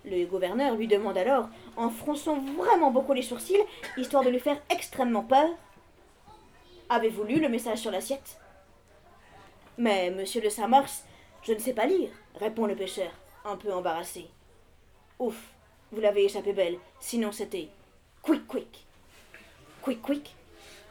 Le 0.05 0.27
gouverneur 0.27 0.77
lui 0.77 0.87
demande 0.87 1.17
alors, 1.17 1.49
en 1.79 1.89
fronçant 1.89 2.39
vraiment 2.59 2.91
beaucoup 2.91 3.15
les 3.15 3.23
sourcils, 3.23 3.57
histoire 3.97 4.23
de 4.23 4.29
lui 4.29 4.39
faire 4.39 4.61
extrêmement 4.69 5.23
peur 5.23 5.49
Avez-vous 6.91 7.25
lu 7.25 7.41
le 7.41 7.49
message 7.49 7.79
sur 7.79 7.91
l'assiette? 7.91 8.39
Mais, 9.79 10.11
monsieur 10.11 10.43
de 10.43 10.51
Saint-Mars, 10.51 11.07
je 11.43 11.55
ne 11.55 11.59
sais 11.59 11.73
pas 11.73 11.87
lire, 11.87 12.11
répond 12.39 12.67
le 12.67 12.77
pêcheur, 12.77 13.11
un 13.47 13.57
peu 13.57 13.73
embarrassé. 13.73 14.29
Ouf, 15.19 15.54
vous 15.93 16.01
l'avez 16.01 16.25
échappé 16.25 16.53
belle, 16.53 16.79
sinon 17.01 17.33
c'était 17.33 17.69
quick 18.23 18.47
quick. 18.47 18.87
Quick 19.83 20.03
quick, 20.03 20.35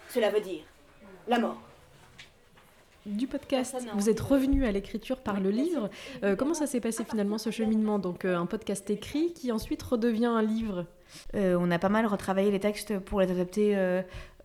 cela 0.10 0.29
veut 0.29 0.41
dire 0.41 0.63
la 1.27 1.39
mort. 1.39 1.62
Du 3.06 3.27
podcast, 3.27 3.75
vous 3.95 4.10
êtes 4.10 4.21
revenu 4.21 4.65
à 4.65 4.71
l'écriture 4.71 5.17
par 5.17 5.41
le 5.41 5.49
livre. 5.49 5.89
Euh, 6.23 6.38
comment 6.38 6.53
ça 6.53 6.67
s'est 6.67 6.79
passé 6.79 7.03
finalement 7.03 7.38
ce 7.38 7.49
cheminement 7.51 7.99
Donc 7.99 8.23
euh, 8.23 8.38
un 8.38 8.45
podcast 8.45 8.89
écrit 8.89 9.34
qui 9.34 9.51
ensuite 9.51 9.84
redevient 9.84 10.27
un 10.27 10.41
livre. 10.41 10.86
Euh, 11.36 11.58
on 11.60 11.69
a 11.69 11.79
pas 11.79 11.89
mal 11.89 12.06
retravaillé 12.06 12.49
les 12.49 12.62
textes 12.62 12.97
pour 12.99 13.19
les 13.19 13.29
adapter 13.29 13.75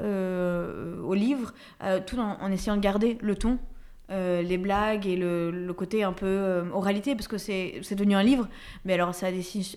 au 0.01 1.15
livre, 1.15 1.55
tout 2.07 2.19
en, 2.19 2.51
essayant 2.51 2.77
de 2.77 2.83
garder 2.83 3.17
le 3.21 3.37
ton 3.37 3.59
euh, 4.11 4.40
les 4.40 4.57
blagues 4.57 5.07
et 5.07 5.16
le, 5.16 5.71
côté 5.77 6.03
un 6.03 6.14
peu 6.14 6.27
euh, 6.27 6.64
oralité, 6.73 7.14
parce 7.14 7.29
que 7.29 7.37
c'est 7.37 7.94
devenu 7.94 8.14
un 8.14 8.23
livre, 8.23 8.49
mais 8.87 8.94
alors 8.94 9.14
ça 9.14 9.27
a, 9.27 9.31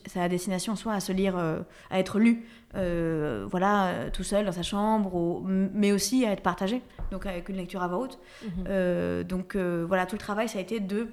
ça 0.06 0.24
a 0.24 0.30
destination 0.30 0.78
soit 0.78 0.94
à 0.94 1.02
se 1.02 1.12
lire, 1.12 1.38
euh, 1.38 1.60
à 1.89 2.00
être 2.00 2.17
lu, 2.17 2.46
voilà, 2.74 4.10
tout 4.13 4.24
seul 4.24 4.46
dans 4.46 4.54
sa 4.54 4.63
chambre, 4.63 5.44
mais 5.46 5.91
aussi 5.91 6.26
à 6.26 6.32
être 6.32 6.44
partagé, 6.44 6.82
donc 7.12 7.26
avec 7.26 7.50
une 7.50 7.58
lecture 7.58 7.84
à 7.84 7.89
voix 7.89 7.98
haute. 7.98 8.20
Mhm. 8.44 9.24
donc 9.24 9.58
voilà, 9.58 10.06
tout 10.06 10.15
le 10.15 10.22
travail, 10.22 10.48
ça 10.48 10.60
a 10.60 10.62
été 10.62 10.80
de 10.80 11.08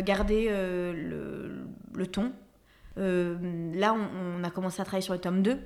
garder 0.00 0.48
le, 0.50 2.06
ton. 2.08 2.32
là, 2.96 3.94
on, 3.94 4.40
on, 4.40 4.44
a 4.44 4.50
commencé 4.50 4.82
à 4.82 4.84
travailler 4.84 5.04
sur 5.04 5.14
le 5.14 5.20
tome 5.20 5.42
2. 5.42 5.60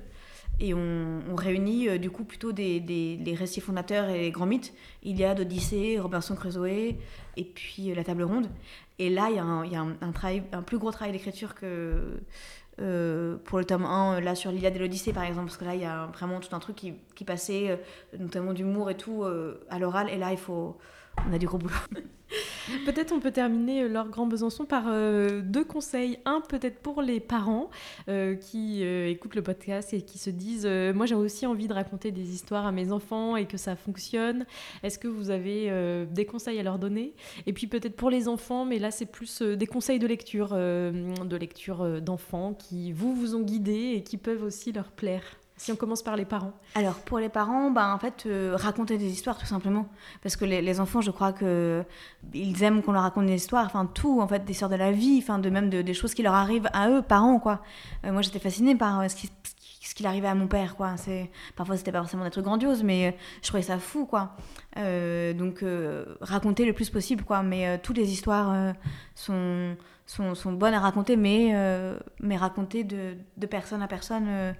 Et 0.59 0.73
on, 0.73 1.35
réunit 1.35 1.87
euh, 1.87 1.97
du 1.99 2.09
coup 2.09 2.23
plutôt 2.23 2.51
des, 2.51 2.79
des, 2.79 3.35
récits 3.35 3.61
fondateurs 3.61 4.09
et 4.09 4.21
les 4.21 4.31
grands 4.31 4.47
mythes. 4.47 4.73
Il 5.03 5.17
y 5.19 5.23
a 5.23 5.35
d'Odyssée, 5.35 5.99
Robinson 5.99 6.35
Crusoe 6.35 6.65
et 6.65 7.43
puis 7.43 7.91
euh, 7.91 7.95
La 7.95 8.03
Table 8.03 8.23
Ronde. 8.23 8.47
Et 8.97 9.09
là, 9.11 9.27
il 9.29 9.35
y 9.35 9.39
a 9.39 9.43
un, 9.43 9.65
y 9.65 9.75
a 9.75 9.81
un 9.81 10.61
plus 10.63 10.79
gros 10.79 10.91
travail 10.91 11.11
d'écriture 11.11 11.53
que 11.53 12.19
euh, 12.79 13.37
pour 13.43 13.59
le 13.59 13.65
tome 13.65 13.85
1, 13.85 14.19
là 14.21 14.33
sur 14.33 14.51
l'Iliade 14.51 14.75
et 14.75 14.79
l'Odyssée 14.79 15.13
par 15.13 15.23
exemple, 15.23 15.47
parce 15.47 15.57
que 15.57 15.65
là, 15.65 15.75
il 15.75 15.81
y 15.81 15.85
a 15.85 16.07
vraiment 16.07 16.39
tout 16.39 16.55
un 16.55 16.59
truc 16.59 16.75
qui, 16.75 16.95
qui 17.13 17.23
passait, 17.23 17.79
notamment 18.17 18.53
d'humour 18.53 18.89
et 18.89 18.97
tout, 18.97 19.25
à 19.69 19.77
l'oral. 19.77 20.09
Et 20.09 20.17
là, 20.17 20.31
il 20.31 20.39
faut, 20.39 20.77
on 21.29 21.33
a 21.33 21.37
du 21.37 21.45
gros 21.45 21.59
boulot. 21.59 21.75
peut-être 22.85 23.11
on 23.11 23.19
peut 23.19 23.31
terminer 23.31 23.83
euh, 23.83 23.87
leur 23.87 24.09
Grand 24.09 24.27
Besançon 24.27 24.65
par 24.65 24.85
euh, 24.87 25.41
deux 25.41 25.63
conseils. 25.63 26.19
Un, 26.25 26.41
peut-être 26.41 26.79
pour 26.79 27.01
les 27.01 27.19
parents 27.19 27.69
euh, 28.09 28.35
qui 28.35 28.83
écoutent 28.83 29.35
le 29.35 29.41
podcast 29.41 29.93
et 29.93 30.01
qui 30.01 30.17
se 30.17 30.29
disent 30.29 30.65
Moi, 30.65 31.05
j'ai 31.05 31.15
aussi 31.15 31.45
envie 31.45 31.67
de 31.67 31.73
raconter 31.73 32.11
des 32.11 32.33
histoires 32.33 32.65
à 32.65 32.71
mes 32.71 32.91
enfants 32.91 33.35
et 33.35 33.45
que 33.45 33.57
ça 33.57 33.75
fonctionne. 33.75 34.45
Est-ce 34.83 34.99
que 34.99 35.07
vous 35.07 35.29
avez 35.29 36.05
des 36.11 36.25
conseils 36.25 36.59
à 36.59 36.63
leur 36.63 36.79
donner? 36.79 37.13
Et 37.45 37.53
puis 37.53 37.67
peut-être 37.67 37.95
pour 37.95 38.09
les 38.09 38.27
enfants, 38.27 38.65
mais 38.65 38.79
là, 38.79 38.91
c'est 38.91 39.05
plus 39.05 39.41
des 39.41 39.67
conseils 39.67 39.99
de 39.99 40.07
lecture, 40.07 40.49
de 40.49 41.35
lecture 41.35 42.01
d'enfants 42.01 42.53
qui 42.53 42.91
vous, 42.91 43.13
vous 43.15 43.35
ont 43.35 43.41
guidé 43.41 43.93
et 43.95 44.03
qui 44.03 44.17
peuvent 44.17 44.43
aussi 44.43 44.71
leur 44.71 44.91
plaire. 44.91 45.23
Si 45.57 45.71
on 45.71 45.75
commence 45.75 46.03
par 46.03 46.15
les 46.15 46.25
parents. 46.25 46.53
Alors 46.75 46.93
pour 46.99 47.17
les 47.17 47.29
parents, 47.29 47.71
bah, 47.71 47.91
en 47.93 47.97
fait, 47.97 48.25
euh, 48.27 48.55
raconter 48.55 48.99
des 48.99 49.09
histoires 49.11 49.37
tout 49.39 49.47
simplement. 49.47 49.87
Parce 50.21 50.35
que 50.35 50.45
les, 50.45 50.79
enfants, 50.79 51.01
je 51.01 51.09
crois 51.09 51.33
que 51.33 51.83
ils 52.33 52.61
aiment 52.63 52.83
qu'on 52.83 52.91
leur 52.91 53.01
raconte 53.01 53.25
des 53.25 53.35
histoires, 53.35 53.65
enfin 53.65 53.87
tout, 53.91 54.21
en 54.21 54.27
fait, 54.27 54.45
des 54.45 54.51
histoires 54.51 54.69
de 54.69 54.75
la 54.75 54.91
vie, 54.91 55.19
enfin 55.21 55.39
de 55.39 55.49
même 55.49 55.71
de, 55.71 55.81
des 55.81 55.95
choses 55.95 56.13
qui 56.13 56.21
leur 56.21 56.35
arrivent 56.35 56.69
à 56.73 56.89
eux, 56.91 57.01
parents, 57.01 57.39
quoi. 57.39 57.63
Euh, 58.05 58.11
moi, 58.11 58.21
j'étais 58.21 58.39
fascinée 58.39 58.75
par 58.75 59.01
euh, 59.01 59.07
ce 59.07 59.15
qui 59.15 59.31
ce 59.81 59.95
qu'il 59.95 60.05
arrivait 60.05 60.27
à 60.27 60.35
mon 60.35 60.47
père 60.47 60.75
quoi 60.75 60.97
c'est 60.97 61.31
parfois 61.55 61.77
c'était 61.77 61.93
pas 61.93 62.01
forcément 62.01 62.25
des 62.25 62.29
trucs 62.29 62.43
grandioses 62.43 62.83
mais 62.83 63.15
je 63.41 63.47
trouvais 63.47 63.63
ça 63.63 63.79
fou 63.79 64.05
quoi 64.05 64.35
donc 64.75 65.63
raconter 66.19 66.65
le 66.65 66.73
plus 66.73 66.89
possible 66.89 67.23
quoi 67.23 67.41
mais 67.41 67.79
toutes 67.79 67.95
les 67.95 68.11
histoires 68.11 68.73
sont 69.15 69.77
sont, 70.07 70.35
sont 70.35 70.53
bonnes 70.53 70.73
à 70.73 70.79
raconter, 70.79 71.15
mais, 71.15 71.53
mais 72.19 72.37
racontées 72.37 72.83
de, 72.83 73.15
de 73.35 73.45
personne 73.45 73.81
à 73.81 73.87
personne 73.87 74.55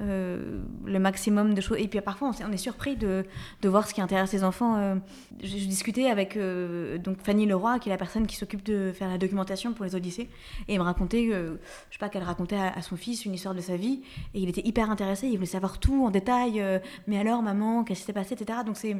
euh, 0.00 0.62
le 0.86 0.98
maximum 0.98 1.52
de 1.54 1.60
choses. 1.60 1.78
Et 1.78 1.86
puis 1.88 2.00
parfois, 2.00 2.28
on, 2.28 2.32
est- 2.32 2.44
on 2.44 2.52
est 2.52 2.56
surpris 2.56 2.96
de, 2.96 3.24
de 3.60 3.68
voir 3.68 3.86
ce 3.86 3.92
qui 3.94 4.00
intéresse 4.00 4.32
les 4.32 4.42
enfants. 4.42 4.76
Euh, 4.76 4.94
je, 5.42 5.48
je 5.48 5.66
discutais 5.66 6.06
avec 6.06 6.36
euh, 6.36 6.96
donc 6.98 7.18
Fanny 7.22 7.44
Leroy, 7.46 7.78
qui 7.78 7.88
est 7.88 7.92
la 7.92 7.98
personne 7.98 8.26
qui 8.26 8.36
s'occupe 8.36 8.62
de 8.64 8.92
faire 8.94 9.08
la 9.08 9.18
documentation 9.18 9.72
pour 9.74 9.84
les 9.84 9.94
Odyssées, 9.94 10.28
et 10.68 10.74
il 10.74 10.78
me 10.78 10.84
racontait, 10.84 11.26
je 11.30 11.56
sais 11.90 11.98
pas, 11.98 12.08
qu'elle 12.08 12.22
racontait 12.22 12.56
à, 12.56 12.72
à 12.72 12.80
son 12.82 12.96
fils 12.96 13.24
une 13.26 13.34
histoire 13.34 13.54
de 13.54 13.60
sa 13.60 13.76
vie, 13.76 14.02
et 14.34 14.40
il 14.40 14.48
était 14.48 14.66
hyper 14.66 14.90
intéressé, 14.90 15.28
il 15.28 15.34
voulait 15.36 15.46
savoir 15.46 15.78
tout 15.78 16.04
en 16.06 16.10
détail. 16.10 16.62
mais 17.06 17.18
alors, 17.18 17.42
maman, 17.42 17.84
qu'est-ce 17.84 18.00
qui 18.00 18.06
s'est 18.06 18.12
passé, 18.12 18.34
etc. 18.34 18.60
Donc 18.64 18.76
c'est, 18.78 18.96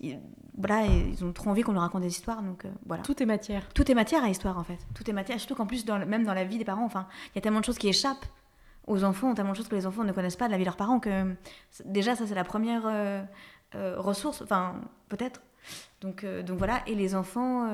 il- 0.00 0.18
voilà, 0.56 0.84
ils 0.86 1.24
ont 1.24 1.32
trop 1.32 1.50
envie 1.50 1.62
qu'on 1.62 1.72
leur 1.72 1.82
raconte 1.82 2.02
des 2.02 2.08
histoires, 2.08 2.42
donc 2.42 2.64
voilà. 2.86 3.02
Tout 3.02 3.20
est 3.22 3.26
matière. 3.26 3.66
Tout 3.74 3.90
est 3.90 3.94
matière 3.94 4.22
à 4.22 4.28
histoire 4.28 4.56
en 4.58 4.62
fait. 4.64 4.78
Tout 4.94 5.08
est 5.10 5.12
matière, 5.12 5.38
surtout 5.40 5.54
qu'en 5.56 5.66
plus, 5.66 5.84
dans 5.84 5.98
même 6.06 6.24
dans 6.24 6.34
la 6.34 6.44
vie 6.44 6.58
des 6.58 6.64
parents, 6.64 6.84
enfin, 6.84 7.06
il 7.32 7.36
y 7.36 7.38
a 7.38 7.40
tellement 7.40 7.60
de 7.60 7.64
choses 7.64 7.78
qui 7.78 7.88
échappent 7.88 8.26
aux 8.86 9.04
enfants, 9.04 9.34
tellement 9.34 9.52
de 9.52 9.56
choses 9.56 9.68
que 9.68 9.74
les 9.74 9.86
enfants 9.86 10.04
ne 10.04 10.12
connaissent 10.12 10.36
pas 10.36 10.46
de 10.46 10.52
la 10.52 10.58
vie 10.58 10.64
de 10.64 10.68
leurs 10.68 10.76
parents 10.76 11.00
que 11.00 11.34
déjà 11.84 12.16
ça 12.16 12.26
c'est 12.26 12.34
la 12.34 12.44
première 12.44 12.82
euh, 12.86 13.22
euh, 13.74 13.94
ressource, 13.98 14.42
enfin 14.42 14.80
peut-être. 15.08 15.42
Donc, 16.00 16.24
euh, 16.24 16.42
donc 16.42 16.58
voilà, 16.58 16.82
et 16.86 16.94
les 16.94 17.14
enfants, 17.14 17.66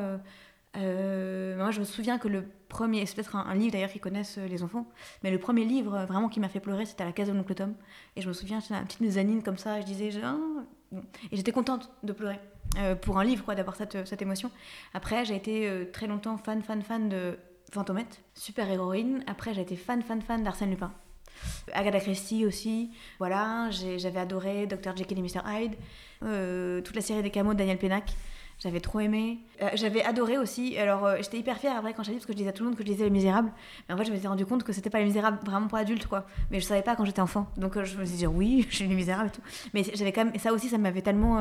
moi 0.75 1.71
je 1.71 1.81
me 1.81 1.85
souviens 1.85 2.19
que 2.19 2.29
le 2.29 2.45
premier, 2.69 3.05
c'est 3.07 3.17
peut-être 3.17 3.35
un, 3.35 3.55
livre 3.55 3.73
d'ailleurs 3.73 3.91
qu'ils 3.91 4.01
connaissent 4.01 4.39
les 4.39 4.63
enfants, 4.63 4.87
mais 5.25 5.31
le 5.31 5.39
premier 5.39 5.65
livre 5.65 6.05
vraiment 6.07 6.29
qui 6.29 6.39
m'a 6.39 6.49
fait 6.49 6.61
pleurer 6.61 6.87
c'était 6.87 7.03
à 7.03 7.07
la 7.07 7.13
case 7.13 7.29
de 7.29 7.35
l'oncle 7.35 7.55
Tom. 7.55 7.75
Et 8.15 8.21
je 8.21 8.29
me 8.29 8.33
souviens, 8.33 8.61
j'étais 8.61 8.75
une 8.75 8.85
petite 8.85 9.01
mezzanine 9.01 9.43
comme 9.43 9.59
ça, 9.59 9.81
je 9.81 9.87
disais, 9.87 10.11
bon. 10.93 11.03
et 11.33 11.37
j'étais 11.37 11.53
contente 11.53 11.91
de 12.05 12.13
pleurer. 12.13 12.39
pour 13.03 13.19
un 13.19 13.25
livre, 13.25 13.45
quoi, 13.45 13.57
d'avoir 13.57 13.75
cette, 13.75 14.23
émotion. 14.23 14.53
Après, 14.95 15.25
j'ai 15.25 15.35
été 15.35 15.89
très 15.93 16.07
longtemps 16.07 16.37
fan, 16.37 16.63
fan, 16.63 16.83
fan 16.83 17.09
de 17.09 17.37
Fantomette, 17.71 18.21
super 18.35 18.69
héroïne. 18.71 19.23
Après, 19.27 19.55
j'ai 19.55 19.63
été 19.63 19.77
fan, 19.77 20.03
fan, 20.03 20.21
fan 20.21 20.43
d'Arsène 20.43 20.71
Lupin. 20.71 20.93
Agatha 21.73 22.01
Christie 22.01 22.45
aussi. 22.45 22.91
Voilà, 23.19 23.71
j'avais 23.71 24.19
adoré 24.19 24.67
Dr. 24.67 24.97
Jekyll 24.97 25.19
et 25.19 25.23
Mr. 25.23 25.41
Hyde. 25.47 25.75
Euh, 26.23 26.81
toute 26.83 26.97
la 26.97 27.03
série 27.03 27.23
des 27.23 27.31
Camos 27.31 27.55
de 27.55 27.59
Daniel 27.59 27.79
Pénac. 27.79 28.13
J'avais 28.63 28.81
trop 28.81 29.01
aimé. 29.01 29.39
Euh, 29.63 29.71
j'avais 29.73 30.03
adoré 30.03 30.37
aussi. 30.37 30.77
Alors, 30.77 31.07
euh, 31.07 31.17
j'étais 31.21 31.39
hyper 31.39 31.57
fière 31.57 31.79
après 31.79 31.95
quand 31.95 32.03
j'ai 32.03 32.13
parce 32.13 32.27
que 32.27 32.33
je 32.33 32.37
disais 32.37 32.51
à 32.51 32.53
tout 32.53 32.63
le 32.63 32.69
monde 32.69 32.79
que 32.79 32.85
je 32.85 32.89
lisais 32.89 33.05
Les 33.05 33.11
Misérables. 33.11 33.51
Mais 33.89 33.95
en 33.95 33.99
fait, 33.99 34.05
je 34.05 34.13
m'étais 34.13 34.29
rendu 34.29 34.45
compte 34.45 34.65
que 34.65 34.75
c'était 34.75 34.91
pas 34.91 34.99
Les 34.99 35.07
Misérables 35.07 35.39
vraiment 35.47 35.67
pour 35.67 35.79
adultes, 35.79 36.07
quoi. 36.07 36.27
Mais 36.51 36.61
je 36.61 36.67
savais 36.67 36.83
pas 36.83 36.95
quand 36.95 37.07
j'étais 37.07 37.23
enfant. 37.23 37.49
Donc, 37.57 37.79
euh, 37.79 37.85
je 37.85 37.97
me 37.97 38.05
suis 38.05 38.19
dit, 38.19 38.27
oui, 38.27 38.67
j'ai 38.71 38.85
lu 38.85 38.91
Les 38.91 38.97
Misérables 38.97 39.29
et 39.29 39.33
tout. 39.33 39.41
Mais 39.73 39.83
j'avais 39.95 40.13
quand 40.13 40.27
même. 40.27 40.39
ça 40.39 40.53
aussi, 40.53 40.69
ça 40.69 40.77
m'avait 40.77 41.01
tellement 41.01 41.41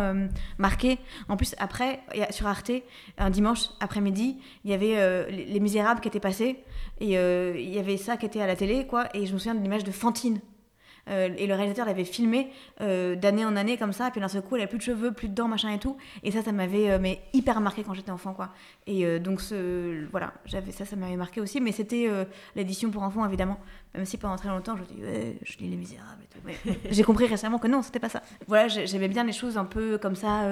marqué. 0.57 0.97
En 1.27 1.35
plus, 1.35 1.55
après, 1.57 1.99
sur 2.29 2.47
Arte, 2.47 2.71
un 3.17 3.29
dimanche 3.29 3.69
après-midi, 3.81 4.37
il 4.63 4.71
y 4.71 4.73
avait 4.73 5.29
Les 5.29 5.45
Les 5.45 5.59
Misérables 5.59 5.99
qui 5.99 6.07
étaient 6.07 6.21
passés. 6.21 6.63
Et 7.01 7.15
il 7.15 7.69
y 7.69 7.79
avait 7.79 7.97
ça 7.97 8.15
qui 8.15 8.25
était 8.27 8.41
à 8.41 8.47
la 8.47 8.55
télé, 8.55 8.87
quoi. 8.87 9.07
Et 9.13 9.25
je 9.25 9.33
me 9.33 9.39
souviens 9.39 9.55
de 9.55 9.61
l'image 9.61 9.83
de 9.83 9.91
Fantine. 9.91 10.39
Euh, 11.09 11.29
et 11.37 11.47
le 11.47 11.53
réalisateur 11.55 11.85
l'avait 11.85 12.03
filmé 12.05 12.51
euh, 12.81 13.15
d'année 13.15 13.45
en 13.45 13.55
année 13.55 13.77
comme 13.77 13.93
ça, 13.93 14.11
puis 14.11 14.21
d'un 14.21 14.27
seul 14.27 14.41
coup, 14.41 14.55
elle 14.55 14.61
avait 14.61 14.69
plus 14.69 14.77
de 14.77 14.83
cheveux, 14.83 15.11
plus 15.11 15.27
de 15.29 15.33
dents, 15.33 15.47
machin 15.47 15.69
et 15.71 15.79
tout. 15.79 15.97
Et 16.23 16.31
ça, 16.31 16.43
ça 16.43 16.51
m'avait 16.51 16.91
euh, 16.91 16.99
mais 17.01 17.19
hyper 17.33 17.59
marqué 17.61 17.83
quand 17.83 17.93
j'étais 17.93 18.11
enfant, 18.11 18.33
quoi. 18.33 18.49
Et 18.87 19.19
donc, 19.19 19.41
ce, 19.41 20.05
voilà, 20.11 20.33
j'avais 20.45 20.71
ça, 20.71 20.85
ça 20.85 20.95
m'avait 20.95 21.15
marqué 21.15 21.41
aussi. 21.41 21.61
Mais 21.61 21.71
c'était 21.71 22.09
l'édition 22.55 22.89
pour 22.89 23.03
enfants, 23.03 23.25
évidemment. 23.25 23.59
Même 23.95 24.05
si 24.05 24.17
pendant 24.17 24.35
très 24.35 24.49
longtemps, 24.49 24.75
je 24.77 24.83
dis, 24.83 25.01
ouais, 25.03 25.37
je 25.43 25.57
lis 25.57 25.69
Les 25.69 25.75
Misérables 25.77 26.23
et 26.23 26.27
tout. 26.27 26.39
Mais 26.45 26.79
j'ai 26.91 27.03
compris 27.03 27.25
récemment 27.27 27.59
que 27.59 27.67
non, 27.67 27.81
c'était 27.81 27.99
pas 27.99 28.09
ça. 28.09 28.21
Voilà, 28.47 28.67
j'ai- 28.67 28.87
j'aimais 28.87 29.07
bien 29.07 29.23
les 29.23 29.31
choses 29.33 29.57
un 29.57 29.65
peu 29.65 29.97
comme 29.97 30.15
ça, 30.15 30.43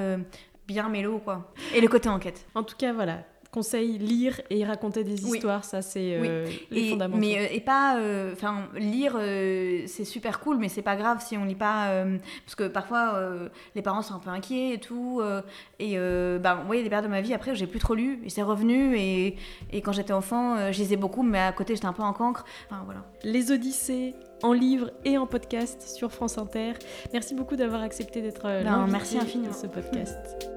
bien 0.67 0.89
mélo, 0.89 1.19
quoi. 1.19 1.51
Et 1.75 1.81
le 1.81 1.87
côté 1.87 2.09
enquête. 2.09 2.45
En 2.55 2.63
tout 2.63 2.75
cas, 2.75 2.93
voilà. 2.93 3.23
Conseil 3.51 3.97
lire 3.97 4.39
et 4.49 4.65
raconter 4.65 5.03
des 5.03 5.23
Oui. 5.25 5.37
histoires, 5.37 5.63
ça 5.63 5.81
c'est 5.81 6.15
euh, 6.19 6.45
les 6.69 6.87
et, 6.87 6.89
fondamentaux. 6.91 7.19
mais 7.19 7.39
euh, 7.39 7.47
et 7.55 7.61
pas 7.61 7.97
enfin 8.33 8.67
lire 8.75 9.15
euh, 9.17 9.83
c'est 9.87 10.03
super 10.05 10.39
cool 10.39 10.57
mais 10.57 10.69
c'est 10.69 10.81
pas 10.81 10.95
grave 10.95 11.23
si 11.25 11.37
on 11.37 11.45
lit 11.45 11.55
pas 11.55 11.87
euh, 11.89 12.17
parce 12.45 12.55
que 12.55 12.67
parfois 12.67 13.13
euh, 13.15 13.49
les 13.75 13.81
parents 13.81 14.01
sont 14.01 14.15
un 14.15 14.19
peu 14.19 14.29
inquiets 14.29 14.73
et 14.73 14.79
tout 14.79 15.19
euh, 15.21 15.41
et 15.79 15.93
euh, 15.97 16.39
bah 16.39 16.63
y 16.71 16.77
a 16.79 16.83
des 16.83 16.89
périodes 16.89 17.05
de 17.05 17.09
ma 17.09 17.21
vie 17.21 17.33
après 17.33 17.51
où 17.51 17.55
j'ai 17.55 17.67
plus 17.67 17.79
trop 17.79 17.95
lu 17.95 18.19
et 18.25 18.29
c'est 18.29 18.43
revenu 18.43 18.95
et, 18.97 19.37
et 19.71 19.81
quand 19.81 19.91
j'étais 19.93 20.13
enfant 20.13 20.55
euh, 20.57 20.71
je 20.71 20.79
lisais 20.79 20.97
beaucoup 20.97 21.23
mais 21.23 21.39
à 21.39 21.51
côté 21.53 21.73
j'étais 21.75 21.87
un 21.87 21.93
peu 21.93 22.03
en 22.03 22.13
cancre 22.13 22.45
enfin 22.69 22.81
voilà 22.85 23.03
Les 23.23 23.51
Odyssées 23.51 24.13
en 24.43 24.53
livre 24.53 24.91
et 25.03 25.17
en 25.17 25.25
podcast 25.25 25.81
sur 25.81 26.11
France 26.11 26.37
Inter. 26.37 26.73
Merci 27.11 27.33
beaucoup 27.33 27.55
d'avoir 27.55 27.81
accepté 27.81 28.21
d'être 28.21 28.45
euh, 28.45 28.63
Ben, 28.63 28.69
l'invité 28.71 28.91
merci 28.91 29.17
infiniment. 29.17 29.49
de 29.49 29.55
ce 29.55 29.65
podcast. 29.67 30.56